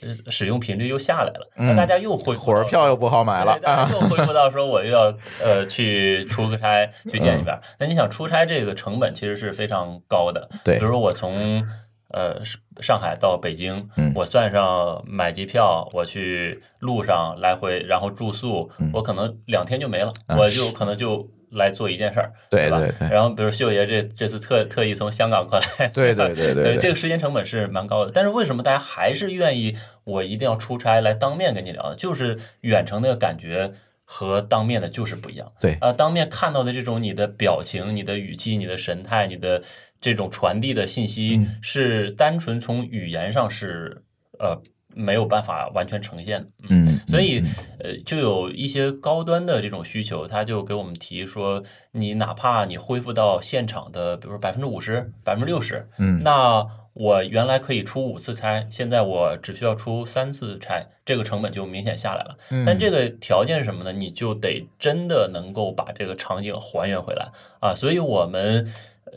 [0.00, 3.58] 呃，使用频率又下来了，那嗯大家又恢复到火车票又不好买了！
[3.90, 5.12] 又 恢复到说我又要
[5.42, 7.58] 呃去出个差去见一面。
[7.80, 10.78] 那你想出差这个成本其实是非常高的，对。
[10.78, 11.66] 比如说我从
[12.08, 21.28] 呃上上海到北京嗯，我算上买机票，我去路上来回，然后住宿，我可能两天就没了，我就可能就。
[21.52, 28.10] 来做一件事儿，对对对然后比如秀爷这这次特特意从香港过来，对对对对 对这个时间成本是蛮高的。
[28.12, 31.94] 但是为什么大家还是愿意我一定要出差来当面跟你聊？
[31.94, 33.72] 就是远程的感觉
[34.06, 35.46] 和当面的就是不一样。
[35.60, 39.60] 对呃、当面看到的这种你的表情、你的语气、你的神态、你的
[40.00, 44.02] 这种传递的信息，嗯是单纯从语言上是
[44.38, 44.62] 呃
[44.94, 46.48] 没有办法完全呈现的。
[46.70, 47.46] 嗯，所以嗯，
[47.80, 56.66] 呃，就有一些高端的这种需求，他就给我们提说，你哪怕你恢复到现场的，比如说百分之五十、百分之六十，嗯那
[56.98, 62.36] 我原来可以出五次差，现在我只需要出三次差，这个成本就明显下来了。
[62.64, 63.92] 但这个条件是什么呢？
[63.92, 67.28] 你就得真的能够把这个场景还原回来
[67.60, 67.74] 啊！
[67.74, 68.66] 所以我们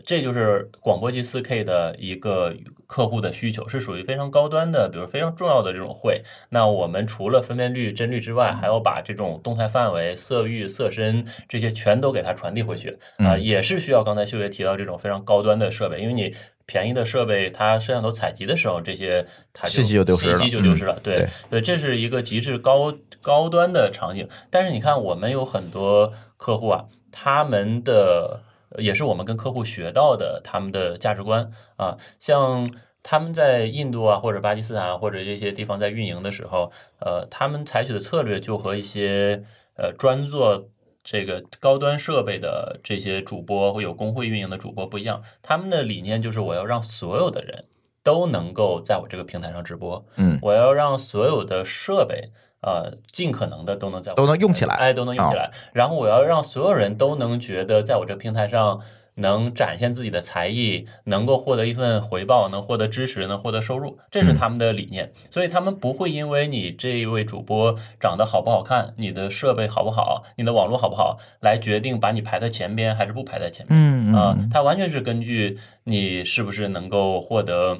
[0.06, 2.56] 这就是广播级四 K 的一个
[2.88, 6.24] 客户的需求，是属于非常高端的，比如非常重要的这种会。
[6.50, 16.34] 那我们除了分辨率、帧率之外，还要把这种动态范围、色域、色深这些全都给它传递回去啊，也是需要刚才秀爷提到这种非常高端的设备，因为你。
[16.72, 20.96] 便宜的设备，它摄像头采集的时候，这些它信息就丢失了，信息就丢失了。
[21.02, 24.30] 对对，这是一个极致高高端的场景。
[24.52, 28.44] 但是你看，我们有很多客户啊，他们的
[28.78, 39.44] 也是我们跟客户学到的，他们的价值观啊，像他们在印度啊，或者巴基斯坦或者这些地方在运营的时候，呃，他们采取的策略就和一些
[39.76, 40.70] 呃专做。
[41.02, 47.66] 这个高端设备的这些主播会有工会运营的主播不一样，他们的理念就是我要让所有的人
[48.04, 52.30] 都能够在我这个平台上直播，嗯，我要让所有的设备
[52.62, 58.82] 呃尽可能的都能在都能用起来，哎，都能用起来，然后我要让所有人都能觉得在我这个平台上。
[59.22, 65.12] 能展现自己的才艺，能够获得一份回报，能获得支持，能获得收入，这是他们的理念。
[65.30, 73.78] 所以他们不会因为你这一位主播长得好不好看，你的设备好不好，你的网络好不好，来决定把你排在前边还是不排在前边。
[73.78, 77.78] 嗯啊，他完全是根据你是不是能够获得。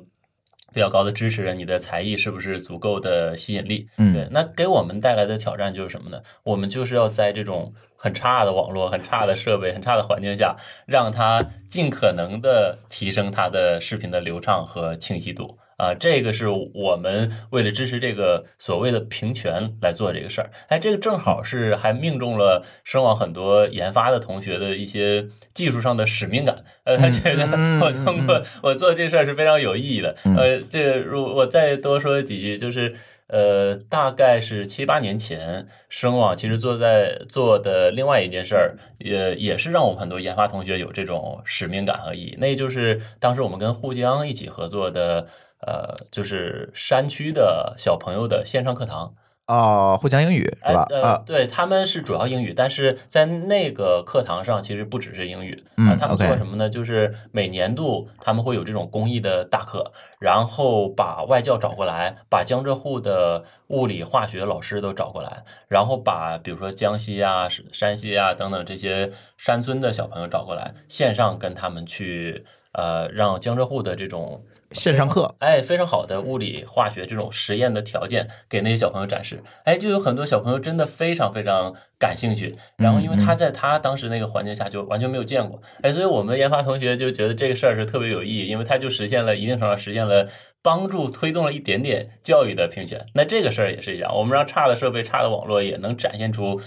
[0.74, 3.88] 比较高的支持，你的才艺是不是足够的吸引力？
[3.98, 6.22] 嗯，对，那给我们带来的挑战就是什么呢？
[6.44, 10.56] 我们就是要在这种很差的网络、很差的设备、很差的环境下，
[10.86, 15.58] 让它尽可能的提升它的视频的流畅和清晰度。
[15.80, 20.52] 啊，这个是我们为了支持这个所谓的平权来做这个事儿。
[20.68, 26.66] 哎，这个正好是还命中了声网很多研发的同学的一些技术上的使命感。
[26.84, 27.46] 呃，他觉得
[27.80, 30.18] 我通过我做这事儿是非常有意义的。
[30.36, 32.94] 呃，这个如我再多说几句，就是
[33.28, 42.36] 呃，大概是七八年前，声网其实做在做的另外一件事儿，也也是让我们很多研发同学有这种使命感和意义。
[42.38, 45.26] 那就是当时我们跟沪江一起合作的。
[45.66, 49.14] 呃，就是山区的小朋友的线上课堂
[49.46, 50.86] 啊，会讲英语是吧？
[50.92, 55.98] 呃，对，他们是主要英语，但是在那个课堂上其实不只是英语啊。
[56.00, 56.70] 他们做什么呢？
[56.70, 74.44] 就是每年度他们会有这种公益的大课，然后把外教找过来，把江浙沪的物理、化学老师都找过来，然后把比如说江西啊、山西啊等等这些山村的小朋友找过来，线上跟他们去呃，让江浙沪的这种。
[74.72, 82.56] 线上课，哎，非常好的物理、化学这种实验的条件给那些小朋友展示，哎，就有很多小朋友真的非常非常感兴趣。
[82.78, 90.30] 然后，因为他在他当时那个环境下就完全没有见过，哎，所以我们研发同学就觉得这个事儿是特别有意义，因为他就实现了一定程度上实现了
[90.62, 93.04] 帮助推动了一点点教育的评选。
[93.16, 96.62] 那这个事儿也是一样，我们让差的设备、差的网络也能展现出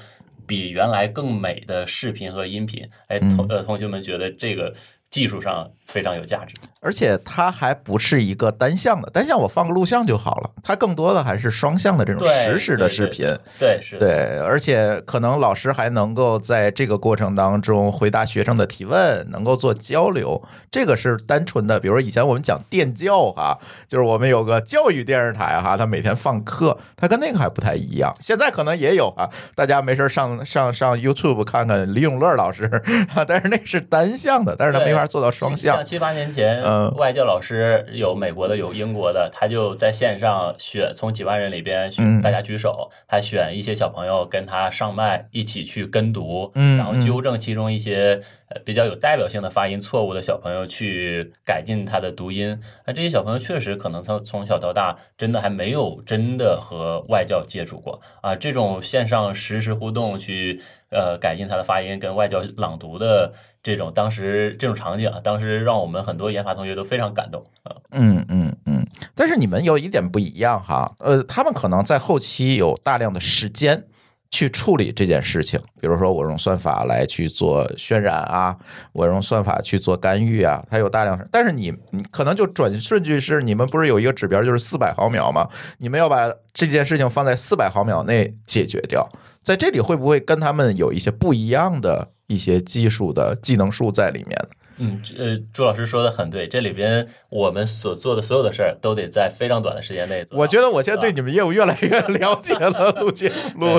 [0.47, 2.89] 比原来更美的视频和音频。
[3.07, 4.75] 哎，同呃同学们觉得这个。
[5.13, 10.51] 技术上非常有价值，而且它还不是一个单向的，单向我放个录像就好了。
[10.65, 13.27] 它更多的还是双向的这种实时的视频，
[13.59, 20.43] 对，是，对，而且可能老师还能够在这个过程当中回答学生的提问，能够做交流。
[20.71, 28.13] 这个是单纯的，比如说以前我们讲电教哈，就是我们有个教育电视台哈，它每天放课，它跟那个还不太一样。
[28.19, 32.69] 现在可能也有啊，大家没事上 上上 YouTube 看看李永乐老师，
[33.29, 35.03] 但是那是单向的，但是他没法。
[35.13, 36.63] 做到双向，像七八年前，
[36.97, 48.21] 外教老师有美国的，有英国的，他就在线上选，从几万人里边选大家举手，他选一些小朋友跟他上麦，一起去跟读，然后纠正其中一些
[48.65, 52.61] 比较有代表性的发音错误的小朋友，去改进他的读音。
[52.87, 60.61] 那这些小朋友确实可能从从小到大真的还没有真的和外教接触过啊，这种线上实时互动去
[60.93, 63.33] 呃改进他的发音，跟外教朗读的。
[63.65, 67.77] 这种当时这种场景啊，当时让我们很多研发同学都非常感动啊。
[67.93, 73.85] 嗯嗯嗯，但是你们有一点不一样哈，呃，他们可能在后期有大量的时间
[74.33, 78.59] 去处理这件事情，比如说我用算法来去做渲染啊，
[78.93, 81.17] 我用算法去做干预啊，它有大量。
[81.31, 85.49] 但是你你可能就转顺序是，你们不是有一个指标就是四百毫秒吗？
[85.79, 89.09] 你们要把这件事情放在四百毫秒内解决掉，
[89.43, 92.13] 在这里会不会跟他们有一些不一样的？
[92.29, 94.39] 一些技术的技能树在里面。
[94.79, 100.39] 嗯，呃，朱老师说的很对，这里边我们所做的所有的事儿都得在非常短的时间内做。
[100.39, 103.79] 我觉得我现在对你们业务越来越了解了，录节目。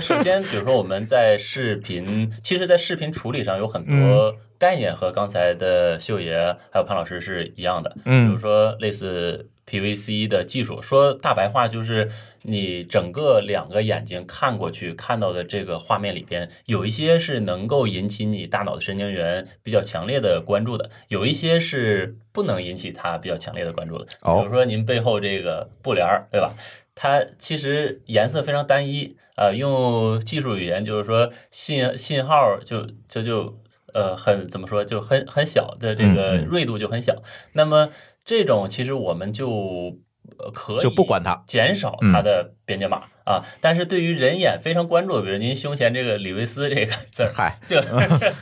[0.00, 4.34] 首先，比如说我们在视频，其实，在视频处理上有很多。
[4.58, 6.36] 概念和刚才的秀爷
[6.70, 7.96] 还有潘老师是一样的。
[8.04, 12.08] 嗯比如说类似 PVC 的技术，说大白话就是
[12.42, 24.06] 你整个两个眼睛看过去看到的这个画面里边，有一些是能够引起你大脑的神经元比较强烈的关注的，有一些是不能引起它比较强烈的关注的。
[24.22, 26.54] 哦比如说您背后这个布帘儿，对吧？
[26.94, 33.58] 它其实颜色非常单一啊、用技术语言就是说信信号就就就
[33.94, 37.22] 呃很怎么说就很很小的这个锐度就很小。
[37.54, 37.88] 那么
[38.26, 40.11] 这种其实我们就呃
[40.52, 41.42] 可以就不管它。
[41.46, 43.42] 减少它的边界码、啊。
[43.60, 47.80] 但是对于人眼非常关注的，比如您胸前这个李维斯这个字儿，嗨，就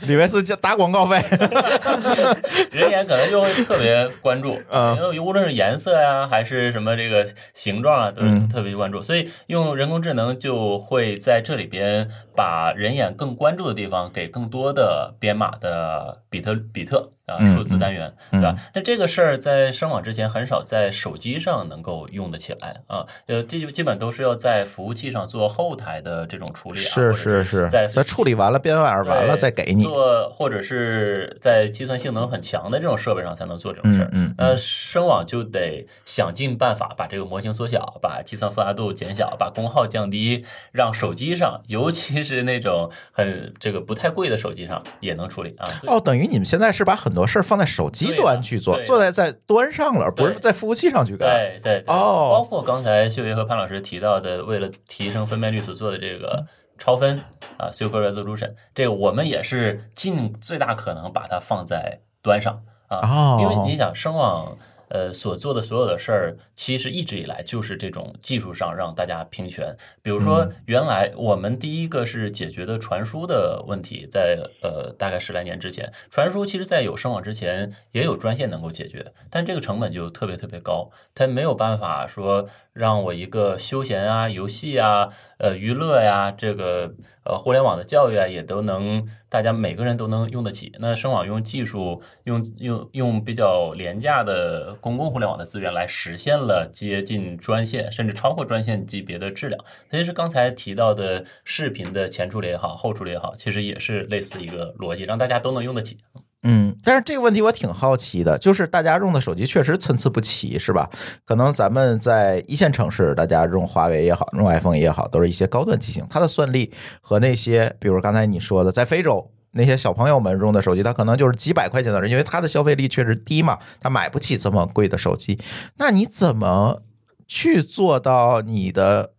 [0.02, 1.20] 李维斯就打广告费，
[2.72, 9.00] 人眼可能就会特别关注，嗯因为无论是颜色呀、还是什么这个形状啊，都是嗯特别关注。
[9.02, 18.56] 所以用人工智能就会在这里边把人眼更关注的地方给更多的编码的比特比特啊嗯数字单元，对吧？
[18.74, 34.08] 那这个事儿在上网之前很少在手机上能够用得起来啊，呃，基基本都是要在服务器上做后台的这种处理啊，是是是，在在处理完了编码完了再给你，做，或者是在计算性能很强的这种设备上才能做这种事儿。
[34.12, 45.68] 嗯嗯那声网就得想尽办法把这个模型缩小，把计算复杂度减小，把功耗降低，让手机上，尤其是那种很这个不太贵的手机上也能处理啊。
[45.88, 51.28] 哦，等于你们现在是把很多事儿放在手机端去做，对的做在在端上了，而不是在服务器上去干。
[51.28, 56.46] 对对对，哦包括刚才秀爷和潘老师提到的，为了提升分辨率所做的这个
[56.78, 57.18] 超分
[57.58, 64.56] 啊 （super resolution），这个我们也是尽最大可能把它放在端上啊，哦因为你想声网。
[64.90, 69.74] 呃，所做的所有的事儿，其实一直以来就是这种技术上让大家平权。
[70.02, 70.56] 比如说，嗯。
[70.66, 86.94] 原来我们第一个是解决的传输的问题，在呃大概十来年之前，传输其实在有声网之前也有专线能够解决，但这个成本就特别特别高，它没有办法说让我一个休闲啊、游戏啊、呃娱乐呀、这个
[87.30, 90.72] 呃互联网的教育啊，也都能大家每个人都能用得起。
[90.80, 99.64] 那深网用技术，用用用比较廉价的公共互联网的资源来实现了接近专线，甚至超过专线级别的质量。
[99.92, 105.98] 其实刚才提到的视频的前处理也好，后处理也好，其实也是类似一个逻辑，让大家都能用得起。
[106.42, 110.88] 嗯，但是这个问题我挺好奇的，就是大家用的手机确实参差不齐，是吧？
[111.24, 119.30] 可能咱们在一线城市，大家用华为也好，用 iPhone 也好，都是一些高端机型，它的算力和那些，比如刚才你说的，在非洲。
[119.52, 125.36] 那些小朋友们用的手机，它可能就是几百块钱的人，因为它的消费力确实低嘛，他买不起这么贵的手机。
[125.78, 126.82] 那你怎么
[127.26, 129.10] 去做到你的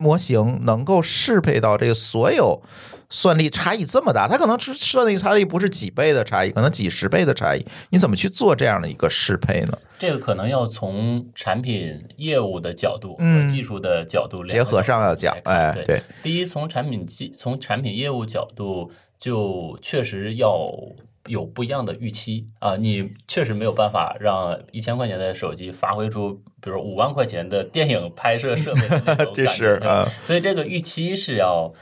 [0.00, 2.62] 模型能够适配到这个所有
[3.10, 4.26] 算力差异这么大？
[4.26, 7.64] 它可能是算力差异不是几倍的差异，可能几十倍的差异。
[7.90, 9.78] 你怎么去做这样的一个适配呢？
[9.98, 20.72] 这个可能要从产品业务的角度嗯和技术的角度结合上要讲哎，对，第一，从产品技从产品业务角度，就确实要
[21.30, 22.76] 有不一样的预期啊。
[22.76, 31.72] 你确实没有办法让一千块钱的手机发挥出，比如五万块钱的电影拍摄设备的那种这感觉 是啊，所以这个预期是要。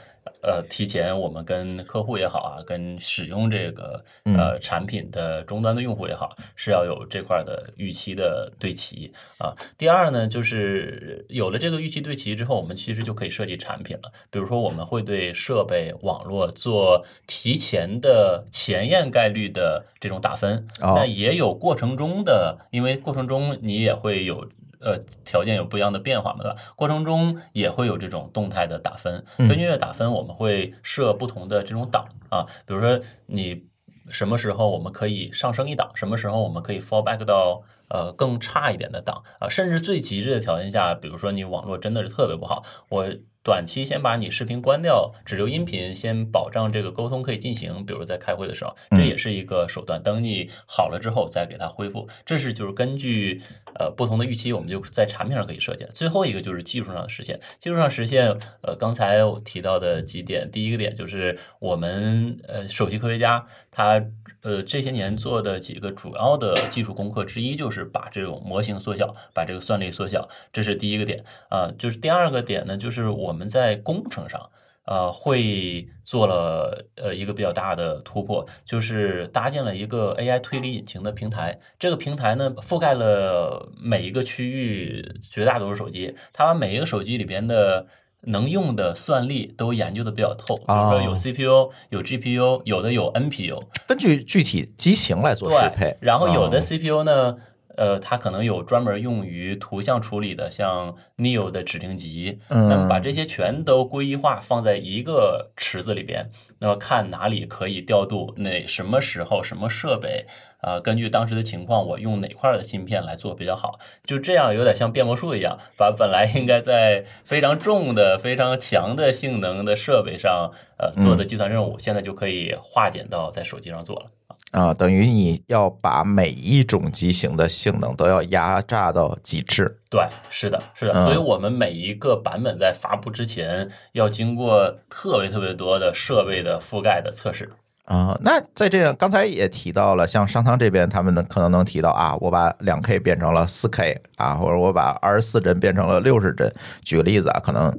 [0.41, 9.53] 呃，提前我们跟客户也好啊，跟使用这个呃产品的终端的用户也好，是要有这块的预期的对齐啊。
[9.77, 14.11] 第二呢，就是有了这个预期对齐之后，我们其实就可以设计产品了。
[14.29, 24.47] 比如说，我们会对设备、网络做提前的前验概率的这种打分，哦那也有过程中的，因为过程中你也会有。
[24.81, 26.55] 呃，条件有不一样的变化嘛，对吧？
[26.75, 33.67] 过程中也会有这种动态的打分，根据这打分，我们会设不同的这种档啊，比如说你
[34.09, 43.05] 什么时候我们可以上升一档，什么时候我们可以 fall back 到呃更差一点的档啊，甚至最极致的条件下，比如说你网络真的是特别不好，我
[43.41, 47.85] 短期先把你视频关掉，只留音频，先保障这个沟通可以进行。
[47.85, 50.01] 比如在开会的时候，这也是一个手段。
[50.03, 53.41] 等你好了之后再给它恢复，这是就是根据
[53.79, 55.85] 呃不同的预期，我们就在产品上可以设计。
[55.91, 58.27] 最后一个就是技术上的实现，技术上实现，
[58.61, 64.03] 呃，刚才我提到的几点，第一个点就是我们呃首席科学家他
[64.41, 74.39] 呃这些年做的几个主要的技术功课之一，就是把这种模型缩小，把这个算力缩小，这是第一个点啊、就是第二个点呢，就是我们在工程上。
[74.85, 81.59] 呃，会做了呃一个比较大的突破，就是搭建了一个 AI 推理引擎的平台。
[81.77, 87.85] 这个平台呢，覆盖了每一个区域绝大多数手机，它把每一个手机里边的
[88.21, 97.37] 能用的算力都研究的比较透，比如哦说有 CPU、有 GPU，有的有 NPU，根据具体机型来做适配，，然后有的哦 CPU 呢，
[97.79, 102.67] 呃，它可能有专门用于图像处理的，像 Neo 的指令集，嗯。
[102.67, 110.25] 那么把这些全都归一化放在一个池子里边，那么看哪里可以调度，哪什么时候什么设备，
[110.59, 124.07] 啊，根据当时的情况，我用哪块的芯片来做比较好，就这样有点像变魔术一样，把本来应该在非常重的、非常强的性能的设备上，呃，做的计算任务，现在就可以化简到在手机上做了。
[124.51, 129.77] 啊，等于你要把每一种机型的性能都要压榨到极致。
[129.89, 137.49] 对，是的，是的，嗯所以我们每一个版本在发布之前，要经过特别特别多的设备的覆盖的测试。
[137.85, 146.53] 啊、那在这样刚才也提到了，像商汤这边，他们能可能能提到啊，我把两 K 变成了四 K 啊，或者我把二十四帧变成了六十帧。
[146.83, 147.75] 举个例子啊，可能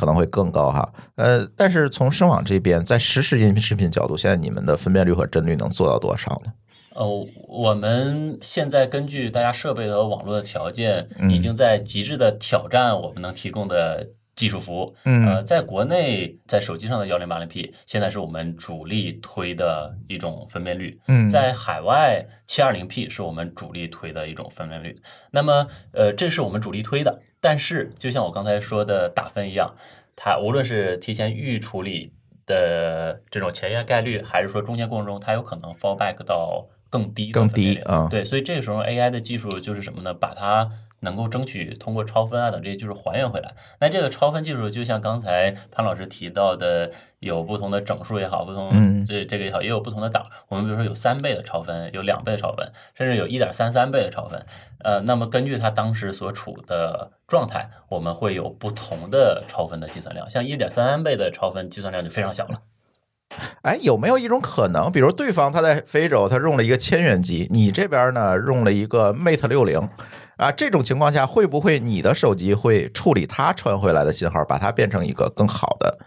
[0.00, 0.90] 可能会更高哈。
[1.16, 6.52] 呃，但是从声网这边，在实时音频视频角度，现在你们的分辨率和帧率能做到多少呢？
[6.94, 7.06] 呃，
[7.46, 14.94] 我们现在根据大家设备和网络的条件，嗯已经在极致的挑战我们能提供的技术服务。
[15.04, 20.98] 嗯呃，在国内，在手机上的幺零八零 P 现在是我们主力推的一种分辨率。
[21.08, 24.98] 嗯在海外，七二零 P 是我们主力推的一种分辨率。
[25.30, 27.20] 那么，呃，这是我们主力推的。
[27.40, 29.74] 但是，就像我刚才说的打分一样，
[30.14, 32.12] 它无论是提前预处理
[32.46, 40.12] 的这种前沿概率，还是说中间过程中，它有可能 fallback 到更低的更低啊对，所以这个时候 AI 的技术就是什么呢？
[40.12, 40.70] 把它
[41.00, 43.54] 能够争取通过超分啊等这些技术还原回来。
[43.80, 50.24] 那这个超分技术，就像刚才潘老师提到的，有不同的整数也好，不同嗯这这个也好，也有不同的档。
[50.48, 54.40] 我们比如说有三倍的超分，有两倍的超分，甚至有一点三三倍的超分。
[54.82, 60.28] 呃，那么根据它当时所处的状态，我们会有不同的超分的计算量。
[60.28, 62.54] 像一点三三倍的超分，计算量就非常小了。
[63.62, 69.88] 哎，有没有一种可能，比如对方他在非洲，他用了一个千元机，你这边呢用了一个 Mate 六零
[70.40, 75.98] 啊，这种情况下，会不会你的手机会处理它传回来的信号，把它变成一个更好的？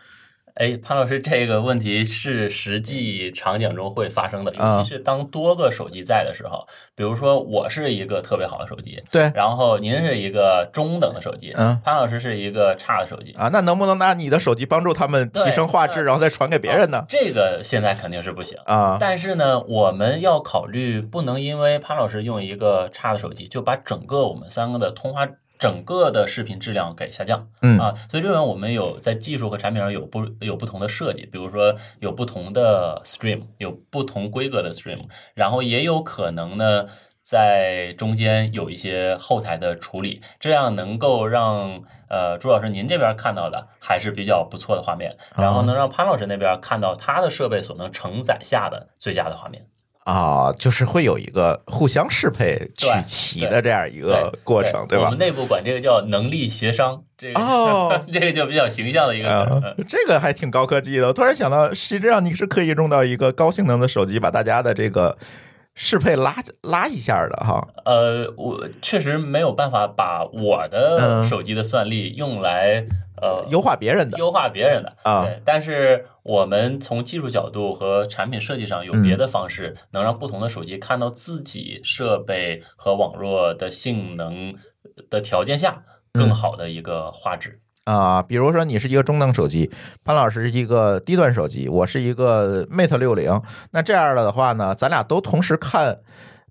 [0.56, 6.66] 哎，潘老师，这个问题是实际场景中会发生的，啊尤其是当多个手机在的时候。
[6.96, 13.32] 比如说，我是一个特别好的手机，对然后您是一个中等的手机，嗯潘老师是一个差的手机。
[13.32, 17.04] 啊，那能不能拿你的手机帮助他们提升画质，然后再传给别人呢？
[17.10, 18.56] 这个现在肯定是不行。
[18.66, 25.28] 啊，但是呢，我们要考虑，不能因为潘老师用一个差的手机，就把整个我们三个的通话、
[25.64, 27.48] 整个的视频质量给下降。
[27.62, 35.04] 嗯啊，所以这边我们有在技术和产品上有不有不同的设计，比如说有不同的 stream，有不同规格的 stream，
[35.34, 36.88] 然后也有可能呢。
[37.24, 49.68] 在中间有一些后台的处理，这样能够让呃朱老师您这边看到的还是比较不错的画面，然后能让潘老师那边看到他的设备所能承载下的最佳的画面。
[50.06, 55.18] 啊，就是会有一个互相适配、取齐的这样一个过程，对吧我们？
[55.18, 61.08] 内部管这个叫能力协商，这个、哦 这个就比较形象的一个这个还挺高科技的。
[61.08, 65.18] 我突然想到，实际上你是可以用到一个高性能的手机，把大家的这个
[65.74, 67.66] 适配拉拉一下的哈。
[67.86, 72.86] 呃，我确实没有办法把我的嗯手机的算力用来
[73.22, 84.56] 呃优化别人的优化别人的啊对，但是我们从技术角度和产品设计上有嗯别的方式，能让不同的手机看到自己设备和网络的性能
[85.10, 87.60] 的条件下更嗯好的一个画质。
[87.84, 89.70] 啊，比如说你是一个中等手机，
[90.06, 96.00] 潘老师是一个低端手机，我是一个 Mate 六零，那这样的话呢，咱俩都同时看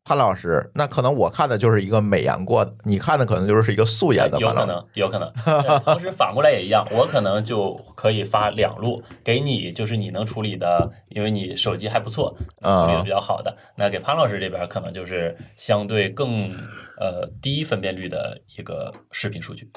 [0.05, 4.67] 潘老师，那可能我看的就是一个美颜过的，你看的可能就是一个素颜的有可。
[4.67, 5.33] 能，有可能。
[5.47, 13.57] 呃同时反过来也一样，我可能就可以发两路给你，就是你能处理的，因为你手机还不错，啊处理的比较好的。
[13.77, 16.51] 那给潘老师这边可能就是相对更
[16.99, 19.71] 呃低分辨率的一个视频数据。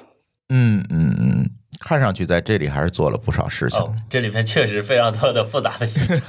[0.50, 1.46] 嗯嗯嗯，
[1.80, 3.80] 看上去在这里还是做了不少事情。
[3.80, 6.20] 哦，这里面确实非常多的复杂的细节。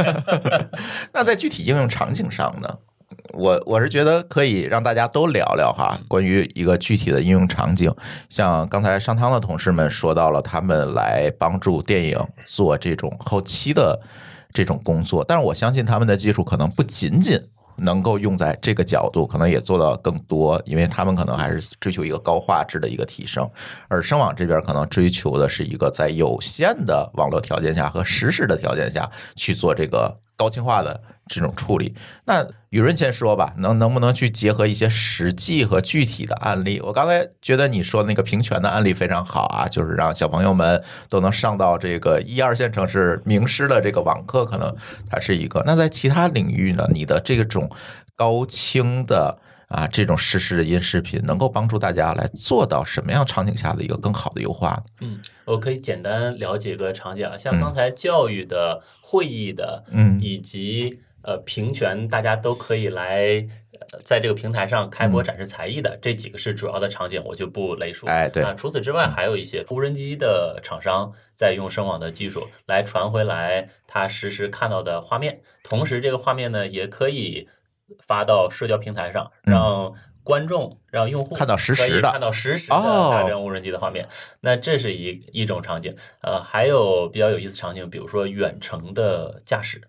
[1.15, 2.69] 那在具体应用场景上呢？
[3.33, 7.93] 我我是觉得可以让大家都聊聊哈，关于一个具体的应用场景。
[8.29, 14.01] 像刚才上汤的同事们说到了，他们来帮助电影做这种后期的
[14.53, 17.41] 这种工作，但是我相信他们的技术可能不仅仅
[17.77, 23.49] 能够用在这个角度，可能也做到更多，因为他们可能还是追求一个高画质的一个提升，
[23.87, 31.95] 而声网这边可能追求的是一个在有限的网络条件下和实时的条件下去做这个高清化的这种处理。
[32.25, 32.47] 那
[32.77, 36.79] 雨润先说吧，能能不能去结合一些实际和具体的案例？
[36.81, 44.77] 我刚才觉得你说那个平权的案例非常好啊，就是让小朋友们都能上到这个一二线城市名师的这个网课，可能
[45.09, 45.63] 它是一个。
[45.65, 47.71] 那在其他领域呢，你的这种
[48.15, 49.39] 高清的。
[49.69, 54.81] 啊，这种实时的音视频能够帮助大家来做到什么样场景下的一个更好的优化？
[55.01, 68.07] 嗯，我可以简单了解个场景啊，像刚才教育的、会议的，嗯以及呃平权，大家都可以来呃在这个平台上开播展示才艺的、这几个是主要的场景，我就不雷述。
[68.07, 77.49] 哎对那除此之外，还有一些无人机的厂商在用声网的技术来传回来他实时看到的画面，同时这个画面呢也可以
[78.07, 84.09] 发到社交平台上，嗯让观众、让用户看到实时的可以看到实时的哦大疆无人机的画面。
[84.41, 89.81] 那这是一一种场景，呃，还有比较有意思场景，比如说远程的驾驶，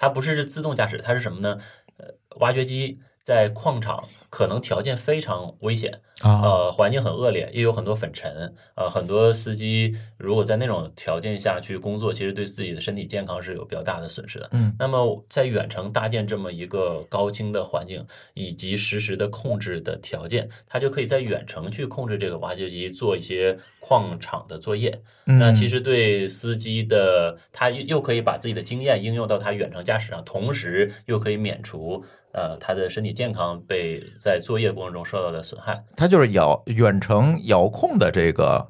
[0.00, 1.58] 它不是自动驾驶，它是什么呢？
[1.98, 2.06] 呃，
[2.38, 14.48] 挖掘机在矿场可能条件非常危险，啊，呃，环境很恶劣，又有很多粉尘，呃，很多司机如果在那种条件下去工作，其实对自己的身体健康是有比较大的损失的。
[14.52, 25.00] 嗯，那么在远程搭建这么一个高清的环境以及实时的控制的条件，它就可以在远程去控制这个挖掘机做一些矿场的作业。
[25.24, 35.84] 那其实实对司机的，他又又可以把自己的经验应用到他远程驾驶上，同时又可以免除呃他的身体健康被在作业过程中受到的损害。
[35.96, 38.68] 他就是遥远程遥控的这个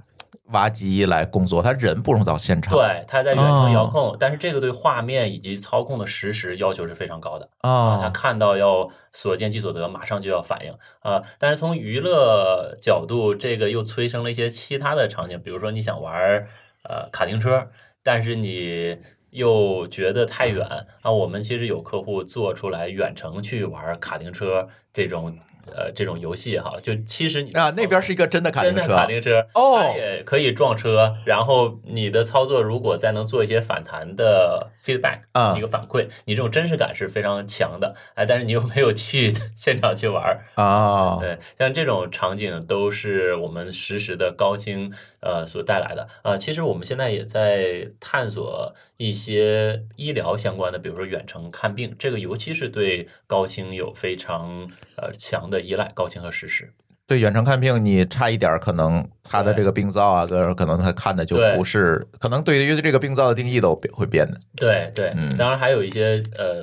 [0.53, 2.75] 挖机来工作，他人不用到现场。
[2.75, 7.99] 对，他在远程遥哦控，但是这个对画面以及操控的实时要求是非常高的啊。
[8.01, 11.23] 他啊，看到要所见即所得，马上就要反应啊。
[11.39, 16.49] 但是从娱乐角度，这个又催生了一些其他的场景，比如说你想玩
[16.83, 17.69] 呃卡丁车，
[18.03, 18.99] 但是你
[19.31, 20.67] 又觉得太远
[21.03, 21.11] 啊。
[21.11, 25.37] 我们其实有客户做出来远程去玩卡丁车这种
[25.67, 31.15] 呃这种游戏哈，就其实你啊，那边是一个真的卡丁车真的卡丁车哦它也可以撞车。
[31.25, 37.95] 然后你的操作如果再能做一些反弹的 feedback，、啊一个反馈，你这种真实感是非常强的。
[38.15, 56.73] 哎，但是你又没有去 现场去玩儿，啊，对，像这种场景都是我们实时的高清呃所带来的啊、其实我们现在也在探索一些医疗相关的，比如说远程看病，这个尤其是对高清有非常呃强的依赖，高清和实时。
[57.07, 64.39] 对远程看病，你差一点儿，可能他的这个病灶啊，跟可能他看的就不是，可能对于这个病灶的定义都会变的。
[64.55, 66.63] 对对，嗯当然还有一些呃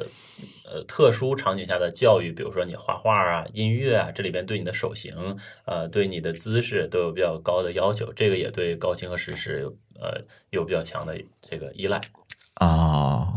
[0.63, 5.13] 呃特殊场景下的教育，比如说你画画啊、音乐啊，这里边对你的手型、
[5.65, 9.69] 呃对你的姿势都有比较高的要求，这个也对高清和实时有
[9.99, 10.21] 呃
[10.51, 11.99] 有比较强的这个依赖。
[12.57, 13.27] 啊，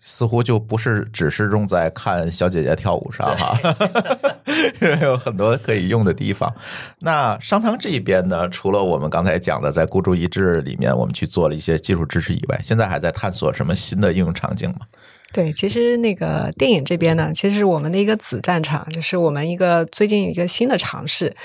[0.00, 3.58] 似乎就不是只是用在看小姐姐跳舞上哈，
[5.02, 6.50] 有很多可以用的地方。
[7.00, 14.80] 那商汤这边呢，除了我们刚才讲的在孤注一掷里面，我们去做了一些技术支持以外，现在还在探索什么新的应用场景吗？
[15.32, 21.36] 对，其实那个电影这边呢，其实是我们的一个子战场，就是我们一个最近一个新的尝试。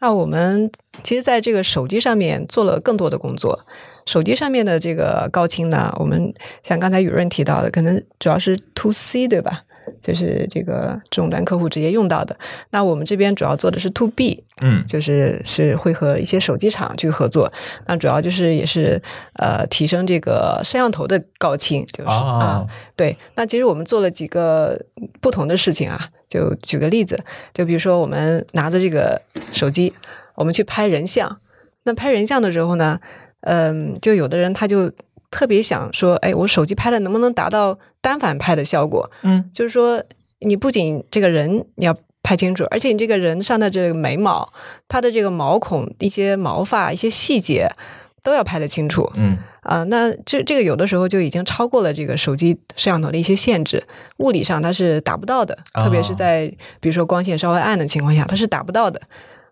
[0.00, 0.70] 那我们
[1.04, 3.64] 其实在这个手机上面做了更多的工作。
[4.06, 6.32] 手机上面的这个高清呢，我们
[6.62, 9.64] 像刚才雨润提到的，可能主要是 to C 对吧？
[10.00, 12.36] 就是这个终端客户直接用到的。
[12.70, 17.52] 那我们这边主要做的是 to B，嗯就是是会和一些手机厂去合作。
[17.86, 19.02] 那主要就是也是
[19.34, 24.80] 呃提升这个摄像头的高清，就是啊啊，对，那其实我们做了几个
[25.20, 27.18] 不同的事情啊，就举个例子，
[27.52, 29.20] 就比如说我们拿着这个
[29.52, 29.92] 手机，
[30.36, 31.40] 我们去拍人像。
[31.82, 33.00] 那拍人像的时候呢，
[33.42, 34.90] 嗯，就有的人他就
[35.30, 39.10] 特别想说，哎，我手机拍的能不能达到单反拍的效果？
[39.22, 40.02] 嗯，就是说，
[40.40, 44.48] 你不仅这个人你要拍清楚，而且你这个人上的这个眉毛、
[44.88, 47.68] 他的这个毛孔、一些毛发、一些细节
[48.22, 49.10] 都要拍得清楚。
[49.14, 53.84] 嗯啊，那这这个有的时候就已经超过了这个手机摄像头的一些限制，
[54.16, 56.46] 物理上它是达不到的，特别是哦在
[56.80, 58.98] 比如说光线稍微暗的情况下，它是达不到的。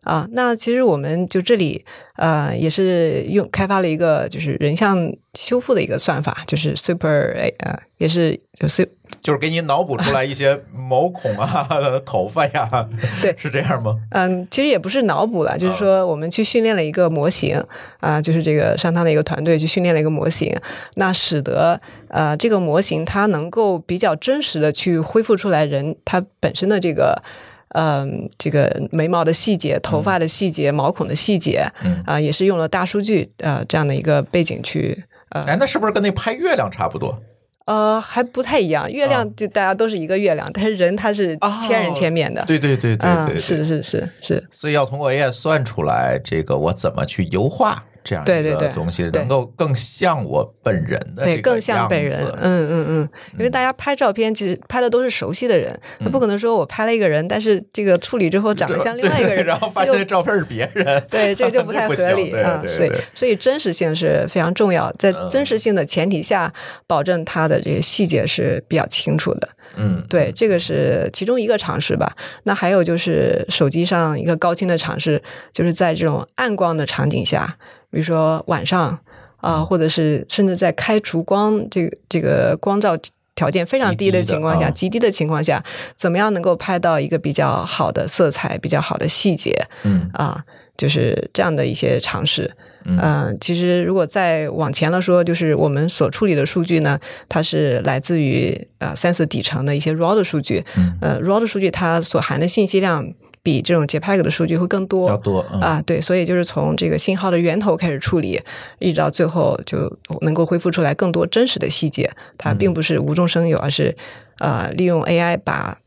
[0.03, 1.85] 啊，那其实我们就这里
[2.17, 8.89] 呃也是用开发了一个就是人像修复的一个算法，就是 Super 呃也是就是
[9.21, 11.69] 就是给你脑补出来一些毛孔啊、
[12.07, 12.89] 头发呀，
[13.21, 13.97] 对是这样吗？
[14.11, 17.63] 嗯，其实也不是脑补了，就是说我们去训练了一个模型
[18.01, 20.55] 啊、就是这个商汤的一个团队去训练了一个模型，
[20.95, 21.79] 那使得
[22.09, 27.23] 呃这个模型它能够比较真实的去恢复出来人他本身的这个。
[27.71, 37.21] 嗯，这个眉毛的细节、头发的细节、毛孔的细节，嗯啊、也是用了大数据呃这样的一个背景去呃哎，那是不是跟那拍月亮差不多？
[37.67, 38.91] 呃，还不太一样。
[38.91, 42.43] 月亮啊就大家都是一个月亮，但是人他是千人千面的。
[42.47, 52.19] 对对对对，对是是是是，所以要通过 AI 算出来这个我怎么去优化这样一个东西，对能够更像我本人的对，更像本人。
[52.41, 62.63] 嗯嗯嗯，因为大家拍照片其实拍的都是熟悉的人，那不可能说我拍了一个人，但是这个处理之后长得像另外一个人，然后发现那照片是别人， 对，这个就不太 合理对啊。
[62.67, 66.51] 所以所以真实性是非常重要，在嗯真实性的前提下，
[66.87, 69.49] 保证它的这个细节是比较清楚的。
[69.81, 72.17] 嗯，对，这个是其中一个尝试吧。
[72.45, 77.57] 那还有就是手机上一个高清的尝试，就是在这种暗光的场景下，
[77.91, 78.99] 比如说晚上
[79.41, 82.99] 啊、或者是甚至在开烛光这个这个光照
[83.37, 85.65] 条件非常低的情况下，极低的情况下，
[85.95, 90.45] 怎么样能够拍到一个比较好的色彩、比较好的细节嗯啊？
[90.77, 92.53] 就是这样的一些尝试。
[92.85, 100.65] 嗯嗯、其实如果再往前了说，就是我们所处理的数据呢，它是来自于呃 Sense 底层的一些 RAW 的数据。
[100.77, 103.13] 嗯呃，RAW 的数据它所含的信息量
[103.49, 105.09] 比这种 JPEG 的数据会更多。
[105.09, 108.39] 要多嗯啊，对，所以就是从这个信号的源头开始处理，
[108.79, 109.91] 一直到最后就
[110.21, 112.11] 能够恢复出来更多真实的细节。
[112.37, 113.97] 它并不是无中生有，而是
[114.41, 115.79] 呃利用 AI 把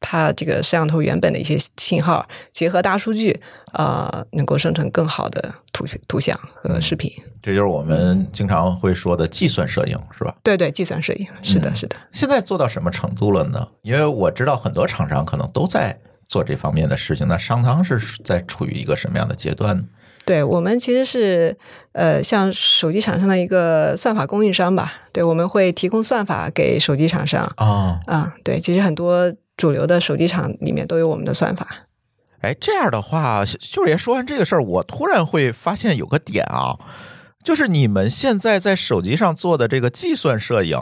[0.00, 3.38] 它这个摄像头原本的一些信号结合大数据，
[3.74, 7.12] 呃，能够生成更好的图图像和视频。
[7.42, 10.34] 这就是我们经常会说的计算摄影，是吧？
[10.42, 11.96] 对对，计算摄影是的，嗯是的。
[12.12, 13.68] 现在做到什么程度了呢？
[13.82, 15.98] 因为我知道很多厂商可能都在
[16.30, 17.28] 做这方面的事情。
[17.28, 19.84] 那商汤是在处于一个什么样的阶段呢？
[20.24, 21.56] 对我们其实是
[21.92, 24.92] 呃，像手机厂商的一个算法供应商吧。
[25.12, 31.66] 对，我们会提供算法给手机厂商啊，啊、对，其实很多主流的手机厂里面都有我们的算法。
[32.42, 36.78] 哎，这样的话，秀爷说完这个事儿，我突然会发现有个点啊，
[37.42, 40.80] 就是你们现在在手机上做的这个计算摄影，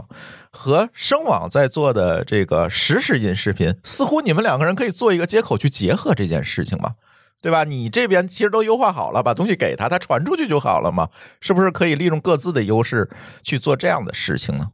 [0.51, 6.95] 和声网在做的这个实时音视频，似乎你们两个人可以做一个接口去结合这件事情嘛？
[7.41, 7.63] 对吧？
[7.63, 11.09] 你这边其实都优化好了，把东西给他，他传出去就好了嘛？
[11.41, 13.09] 是不是可以利用各自的优势
[13.43, 14.73] 去做这样的事情呢？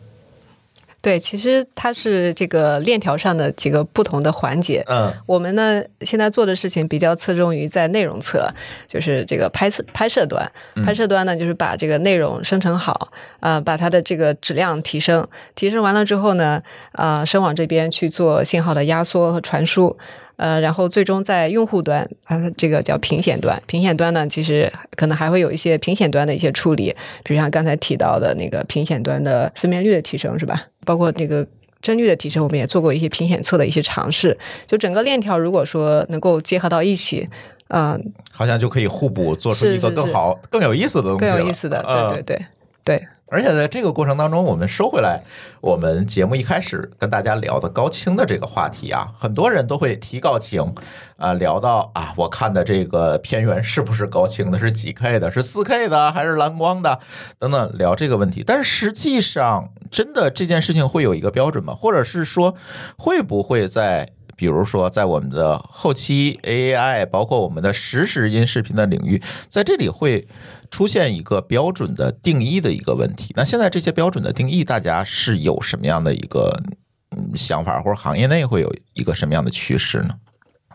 [1.04, 4.82] 对，其实它是这个链条上的几个不同的环节。
[4.88, 8.48] 嗯我们呢现在做的事情比较侧重于在内容侧，
[8.88, 10.50] 就是这个拍摄拍摄端。
[10.82, 19.94] 拍摄端呢，就是把这个内容生成好，呃，把它的这个质量提升，提升完了之后呢，呃，声网这边去做信号的压缩和传输。
[20.36, 23.60] 呃，然后最终在用户端，啊，这个叫屏显端。
[23.66, 30.66] 屏显端呢，其实可能还会有一些屏显端的一些处理，比如像刚才提到的那个屏显端的分辨率的提升，是吧？
[30.84, 31.46] 包括那个
[31.80, 34.36] 帧率的提升，我们也做过一些屏显测的一些尝试。
[34.66, 37.28] 就整个链条，如果说能够结合到一起，
[37.68, 41.28] 嗯、好像就可以互补，做出一个是是是更好、更有意思的东西更。
[41.38, 41.84] 有意思的。
[41.86, 42.46] 嗯对对对
[42.84, 45.22] 对，而且在这个过程当中，我们收回来
[45.62, 50.74] 我们节目一开始跟大家聊的高清的这个话题啊，很多人都会提高清
[51.16, 57.00] 啊、聊到啊，我看的这个片源是不是高清的，是几 K 的，是四 K 的还是蓝光的
[57.38, 58.44] 等等，聊这个问题。
[58.46, 61.74] 但是实际上，真的这件事情会有一个标准吗？
[61.74, 62.54] 或者是说，
[62.98, 70.26] 会不会在比如说，在我们的后期 AI，包括我们的实时音视频的领域，在这里会
[70.74, 73.32] 出现一个标准的定义的一个问题。
[73.36, 76.60] 那现在这些标准的定义，大家是有什么样的一个
[77.16, 80.16] 嗯想法，或者行业内会有一个什么样的趋势呢？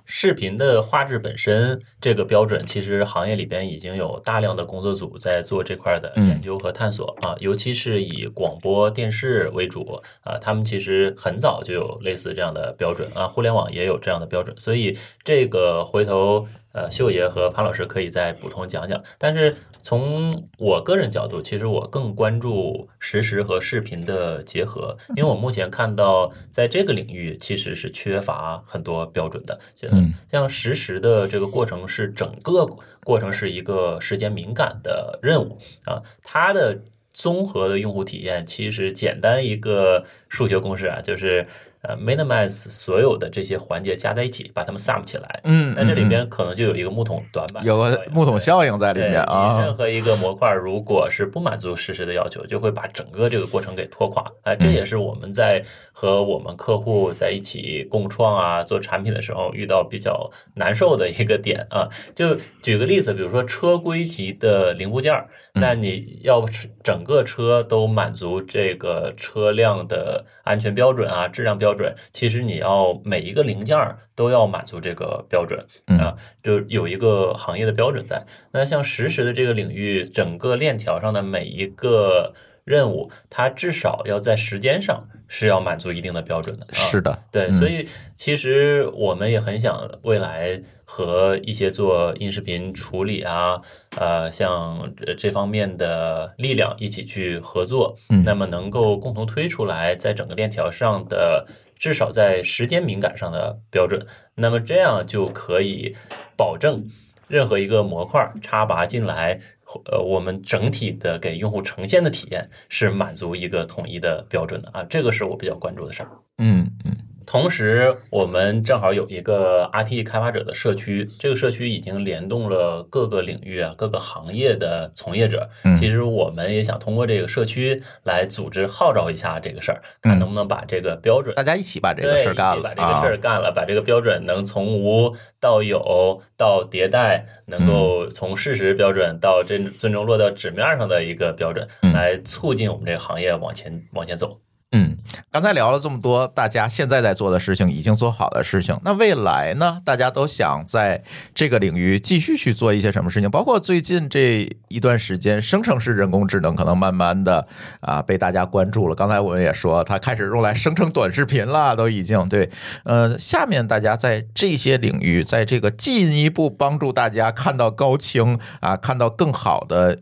[0.05, 16.47] 视频的画质本身这个标准，其实行业里边已经有大量的工作组在做这块的研究和探索啊，尤其是以广播电视为主啊，他们其实很早就有类似这样的标准啊，互联网也有这样的标准，所以这个回头
[16.79, 19.03] 呃，秀爷和潘老师可以再补充讲讲。
[19.17, 29.59] 但是从我个人角度，其实我更关注实时和视频的结合，因为我目前看到在这个领域其实是缺乏很多标准的。
[29.91, 32.65] 嗯，像实时的这个过程是整个
[33.03, 36.79] 过程是一个时间敏感的任务啊，它的
[37.11, 41.45] 综合的用户体验其实简单一个数学公式啊，就是
[41.81, 45.41] 呃 minimize 所有的这些环节加在一起，把它们 sum 起来。
[45.45, 49.73] 嗯那这里嗯边可能就有一个木桶短板，有个木桶效应在里面啊任。
[49.73, 54.23] 何一个模块如果是不满足实时的要求，就会把整个这个过程给拖垮。
[54.43, 55.63] 哎、这也是我们在
[55.93, 61.87] 和我们客户在一起共创啊、做产品的时候遇到比较难受的一个点啊。
[62.13, 75.65] 就举个例子，比如说车规级的零部件儿，那你要是整个车都满足这个车辆的安全标准啊、质量标准，其实你要每一个零件儿都要满足这个标准
[75.99, 78.25] 啊，就有一个行业的标准在。
[78.51, 82.33] 那像实时的这个领域，整个链条上的每一个
[82.69, 86.63] 任务，它至少要在时间上是要满足一定的标准的。
[86.65, 93.59] 啊、是的，对，嗯所以其实我们也很想未来和一些做音视频处理啊，
[93.97, 101.47] 呃，像这这方面的力量一起去合作，嗯那么能够共同推出来在整个链条上的。
[101.79, 104.05] 至少在时间敏感上的标准，
[104.35, 105.95] 那么这样就可以
[106.35, 106.83] 保证
[107.29, 109.39] 任何一个模块插拔进来，
[109.85, 116.09] 呃，我们整体的给用户呈现的体验是满足一个统一的标准的啊，这个是我比较关注的事儿。
[116.39, 116.97] 嗯嗯
[117.29, 125.47] 同时，我们正好有一个 RT 开发者的社区，这个社区已经联动了各个领域啊、各个行业的从业者。
[125.63, 133.17] 嗯其实我们也想通过这个社区来组织号召一下这个事儿，看能不能把这个标准大家一起把这个，事儿干了把这个事儿啊。
[133.21, 144.39] 干了，把这个标准能从无到有到迭代，能够嗯从事实标准到真最终落到纸面上的一个标准，嗯来促进我们这个行业往前往前走。
[144.71, 144.99] 嗯，
[145.31, 149.81] 刚才聊了这么多，大家现在在做的事情，已经做好的事情，那未来呢？
[149.83, 151.03] 大家都想在
[151.33, 153.27] 这个领域继续去做一些什么事情？
[153.31, 157.47] 包括最近这一段时间，生成式人工智能可能慢慢的
[157.79, 158.93] 啊被大家关注了。
[158.93, 162.47] 刚才我们也说，它开始用来生成短视频了，都已经对。
[162.83, 169.97] 呃，下面大家在这些领域，在这个进一步帮助大家看到高清啊，看到更好的。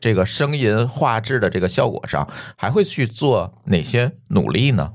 [0.00, 2.26] 呃这个声音画质的这个效果上，
[2.56, 4.92] 还会去做哪些努力呢？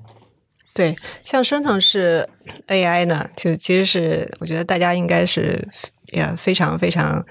[0.74, 2.28] 对，像生成式
[2.68, 5.66] AI 呢，就其实是我觉得大家应该是
[6.08, 7.24] 也非常非常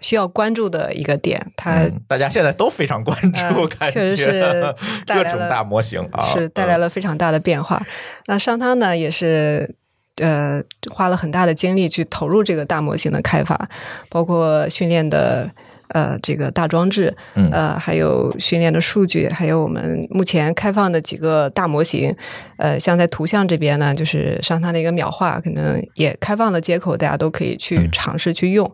[0.00, 1.52] 需要关注的一个点。
[1.56, 4.74] 它嗯，大家现在都非常关注，呃感确实觉是
[5.06, 7.84] 各种大模型啊，是带来了非常大的变化。
[8.26, 9.74] 那商汤呢，也是
[10.22, 13.68] 呃花了很大的精力去投入这个大模型的开发，
[14.08, 15.50] 包括训练的。
[15.88, 22.14] 呃，这个大装置，嗯呃，还有训练的数据，还有我们目前开放的几个大模型，
[22.58, 28.70] 呃，像在图像这边呢，就是上它的一个秒画，可能也开放了接口，大家都可以去嗯尝试去用。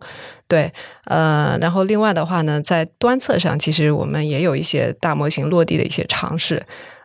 [0.48, 0.70] 对，
[1.04, 6.62] 呃，然后另外的话呢，在端侧上，其实我们也有一些大模型落地的一些尝试。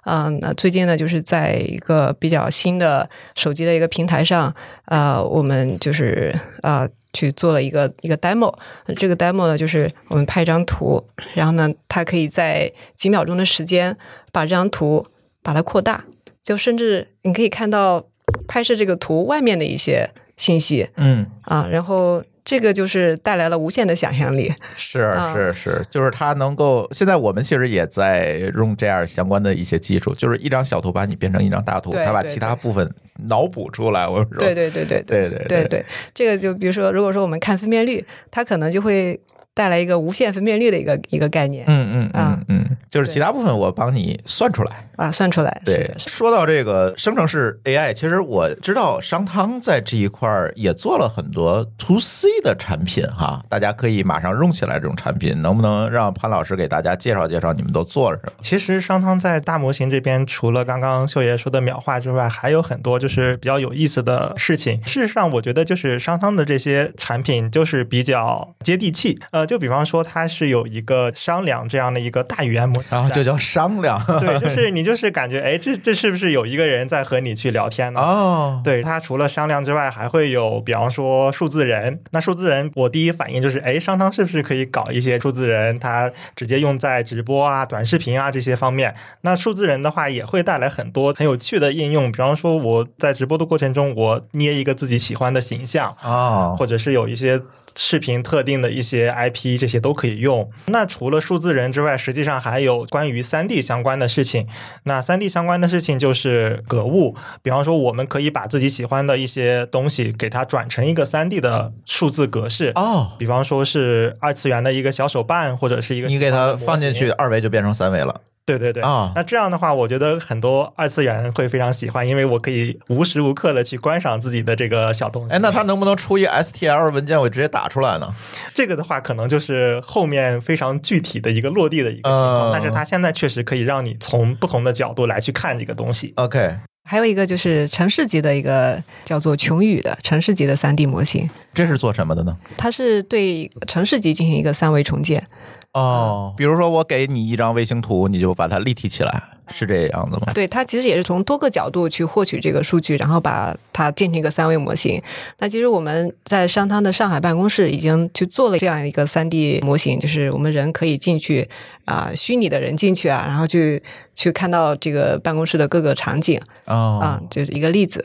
[0.09, 4.55] 嗯、那最近呢，就是在一个比较新的手机的一个平台上，
[4.85, 6.33] 呃，我们就是
[6.63, 6.87] 呃
[7.17, 8.53] 去做了一个一个 demo。
[8.95, 11.03] 这个 demo 呢，就是我们拍一张图，
[11.33, 13.97] 然后呢，它可以在几秒钟的时间
[14.31, 15.05] 把这张图
[15.41, 16.05] 把它扩大，
[16.43, 18.05] 就甚至你可以看到
[18.47, 24.49] 拍摄这个图外面的一些信息嗯，啊，然后这个就是带来了无限的想象力。
[24.73, 26.87] 是啊是是，就是它能够。
[26.93, 32.89] 现在我们其实也在用这样相关的一些技术，就是一张小图把你变成一张大图，它把其他部分
[33.27, 34.07] 脑补出来。
[34.07, 39.19] 我们说，对对对对对对对对，这个就比如说，如果说我们看分辨率，它可能就会
[39.57, 44.83] 带来一个无限分辨率的一个一个概念嗯嗯嗯啊嗯，就是其他部分我帮你算出来。
[44.97, 45.61] 啊，算出来。
[45.63, 58.33] 对说到这个生成式 AI，其实我知道商汤在这一块儿也做了很多 to C 的产品哈，大家可以马上用起来这种产品，能不能让潘老师给大家介绍介绍你们都做了什么？
[58.41, 64.83] 其实商汤在大模型这边，除了刚刚秀爷说的秒化之外，还有很多就是比较有意思的事情。
[64.83, 69.19] 事实上，我觉得就是商汤的这些产品就是比较接地气。
[69.29, 77.99] 呃，就比方说，它是有一个商量这样的一个大语言模型，然后就叫商量对，就是你就是感觉，哎，这这是不是有一个人在和你去聊天呢？
[77.99, 82.01] 哦，对它除了商量之外，还会有，比方说数字人。
[82.11, 88.93] 那数字人，我第一反应就是，哎，商汤是不是可以搞一些数字人，它直接用在直播啊、短视频啊这些方面？
[89.21, 92.11] 那数字人的话，也会带来很多很有趣的应用。
[92.11, 97.41] 比方说，我在直播的过程中，我捏一个自己喜欢的形象，哦，或者是有一些
[97.75, 100.49] 视频特定的一些 IP，这些都可以用。
[100.65, 104.47] 那除了数字人之外，实际上还有关于三 D 相关的事情。
[104.83, 112.71] 那三 D 相关的事情就是格物，比方说我们可以把自己喜欢的一些东西给它转成一个三 D 的数字格式。
[112.75, 118.81] 哦，比方说是二次元的一个小手办，或者是一个你给它放进去，，二维就变成三维了对对对。
[118.81, 119.11] 啊。
[119.13, 125.35] 那这样的话，我觉得很多二次元会非常喜欢，因为我可以无时无刻的去观赏自己的这个小东西。
[125.35, 128.11] 哎，那它能不能出一 STL 文件，我直接打出来呢？
[128.53, 136.13] 这个的话，可能就是后面非常具体的一个落地的一个情况，嗯但是它现在确实可以让你从不同的角度来去看这个东西。
[136.15, 142.37] OK，还有一个就是城市级的一个叫做琼宇的城市级的三 D 模型，这是做什么的呢？
[142.57, 145.27] 它是对城市级进行一个三维重建。
[145.73, 149.23] 哦，比如说我给你一张卫星图，你就把它立体起来。
[149.49, 150.33] 是这样子吗？
[150.33, 155.01] 对，它其实也是从多个角度去获取这个数据，然后把它建成一个三维模型。
[155.37, 161.47] 那其实我们在商汤的上海办公室已经去做了这样一个三 D 模型，就是我们人可以进去
[161.85, 163.81] 啊、虚拟的人进去啊，然后去
[164.13, 168.03] 去看到这个办公室的各个场景哦啊、就是一个例子。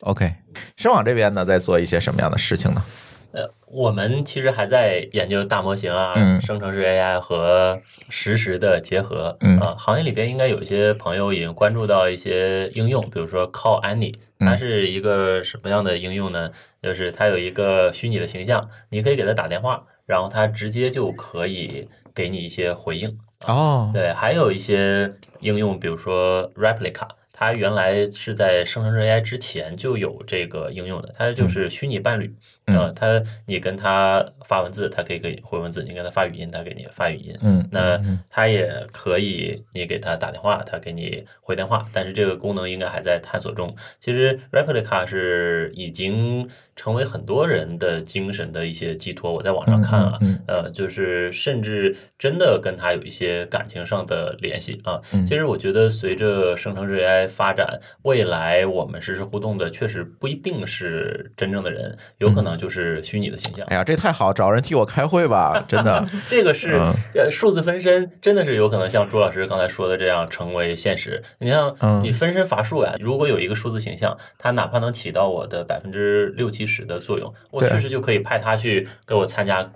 [0.00, 0.30] OK，
[0.76, 2.84] 深网这边呢，在做一些什么样的事情呢？
[3.32, 9.36] 呃，我们其实还在研究大模型啊，嗯生成式 AI 和实时的结合。
[9.40, 16.50] 嗯啊，行业里边应该有一些朋友已经关注到一些应用，比如说 Call Annie，它嗯是一个什么样的应用呢？
[16.82, 23.18] 就是它有一个虚拟的形象，你可以给它打电话，然后它直接就可以给你一些回应。
[23.46, 27.08] 哦，对，还有一些应用，比如说 Replica，
[27.42, 32.32] 它原来是在生成式 AI 之前就有这个应用的，它就是虚拟伴侣。
[32.66, 37.36] 嗯呃，它你跟它发文字，它可以给你回文字；你跟它发语音，它给你发语音。
[37.42, 43.74] 嗯，那嗯它也可以，你给它打电话，它给你回电话，但是这个功能应该还在探索中。
[43.98, 49.32] 其实 Replica 是已经成为很多人的精神的一些寄托。
[49.32, 55.00] 我在网上看啊，嗯呃，就是甚至真的跟他有一些感情上的联系啊。
[55.12, 63.64] 嗯其实我觉得随着生成式 AI 发展，未来我们实时互动的确实不一定是真正的人，有可能就是虚拟的形象。
[63.68, 66.04] 哎呀，这太好，找人替我开会吧， 真的。
[66.28, 71.22] 这个是嗯呃，数字分身真的是有可能像朱老师刚才说的这样成为现实。
[71.38, 77.68] 你像嗯你分身乏术呀，如果有一个数字形象，它哪怕能起到我的百分之六七十的作用，我对。
[77.68, 79.66] 确实就可以派他去给我参加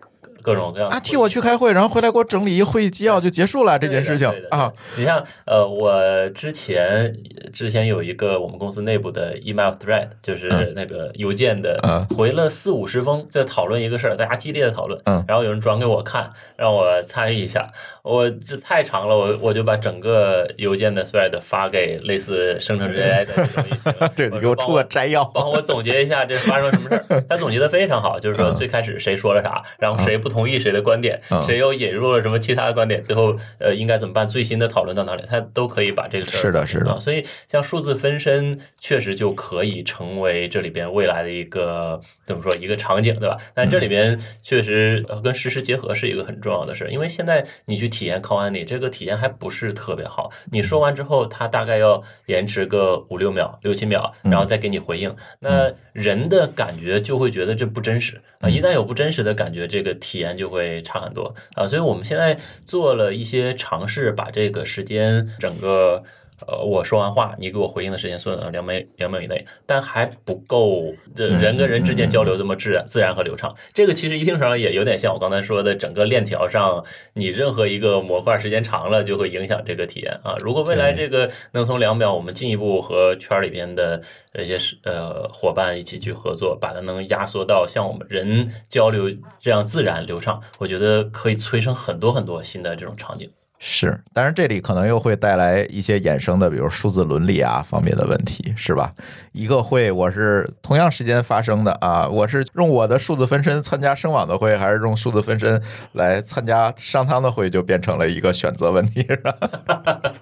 [0.43, 4.73] 各种各样的啊，替我去开会，然后回来给我整理一会议纪要就结束了这件事情啊。
[4.97, 7.13] 你像呃，我之前
[7.53, 10.73] 之前有一个我们公司内部的 email thread，就是嗯。
[10.77, 12.07] 那个邮件的，嗯。
[12.17, 15.25] 回了四五十封，在讨论一个事儿，大家激烈的讨论，嗯。
[15.27, 17.67] 然后有人转给我看，让我参与一下，
[18.07, 25.25] 我这太长了，我我就把整个邮件的 thread 发给类似生成式 AI 的这种引擎 对，你给我出个摘要。
[25.35, 27.21] 帮我总结一下这发生了什么事儿。
[27.29, 34.27] 他总结的非常好，就是说嗯最开始谁说了啥，然后谁不同意谁的观点嗯，谁又引入了什么其他的观点，最后呃应该怎么办？
[34.27, 43.37] 最新的讨论到哪里，他都可以把这个事儿是的是的啊所以像数字分身确实就可以成为这里边未来的一个怎么说一个场景，对吧？
[43.55, 55.15] 但这里边确实呃跟实时结合是一个很重要的事儿，因为现在你去体验 Call Annie 这个体验还不是特别好，你说完之后，它大概要延迟个五六秒、六七秒，然后再给你回应。
[55.41, 58.51] 那人的感觉就会觉得这不真实啊！
[58.51, 61.67] 一旦有不真实的感觉，这个体验就会差很多啊。
[61.67, 62.37] 所以我们现在
[62.67, 66.03] 做了一些尝试，把这个时间整个。
[66.47, 73.55] 呃，我说完话，你给我回应的时间缩短到两秒两秒以内，但还不够这人跟人之间交流这么自然自然和流畅。
[73.73, 76.85] 这个其实一定程度上也有点像我刚才说的，整个链条上，
[77.15, 80.35] 你任何一个模块时间长了，就会影响这个体验啊。
[80.43, 89.11] 如果未来这个能从两秒，我们进一步和圈里边的这些是呃伙伴一起去合作，把它能压缩到像我们人交流
[89.41, 93.31] 这样自然流畅，我觉得可以催生很多很多新的这种场景。
[93.59, 98.93] 是，但是这里可能又会带来一些衍生的，比如数字伦理啊方面的问题，是吧？
[99.33, 105.61] 一个会我是同样时间发生的啊，我是用我的数字分身参加声网的会，还是用数字分身
[105.93, 109.35] 来参加商汤的会，就变成了一个选择问题，是吧？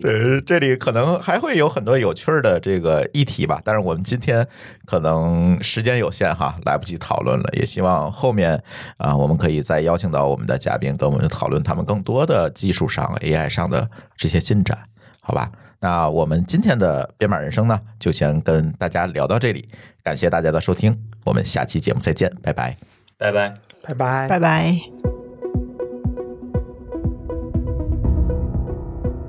[0.00, 4.46] 对，这里可能还会有很多有趣的这个议题吧，但是我们今天
[4.88, 7.44] 可能时间有限哈，来不及讨论了。
[7.52, 8.58] 也希望后面
[8.96, 13.86] 啊，我们可以再邀请到我们的嘉宾，跟我们讨论他们更多的技术上、AI 上的
[14.16, 14.78] 这些进展，
[15.20, 15.52] 好吧？
[15.80, 19.68] 那我们今天的编码人生呢，就先跟大家聊到这里，
[20.02, 22.78] 感谢大家的收听，我们下期节目再见，拜拜。
[23.18, 23.54] 拜拜。
[23.82, 24.26] 拜拜。
[24.26, 25.17] 拜拜。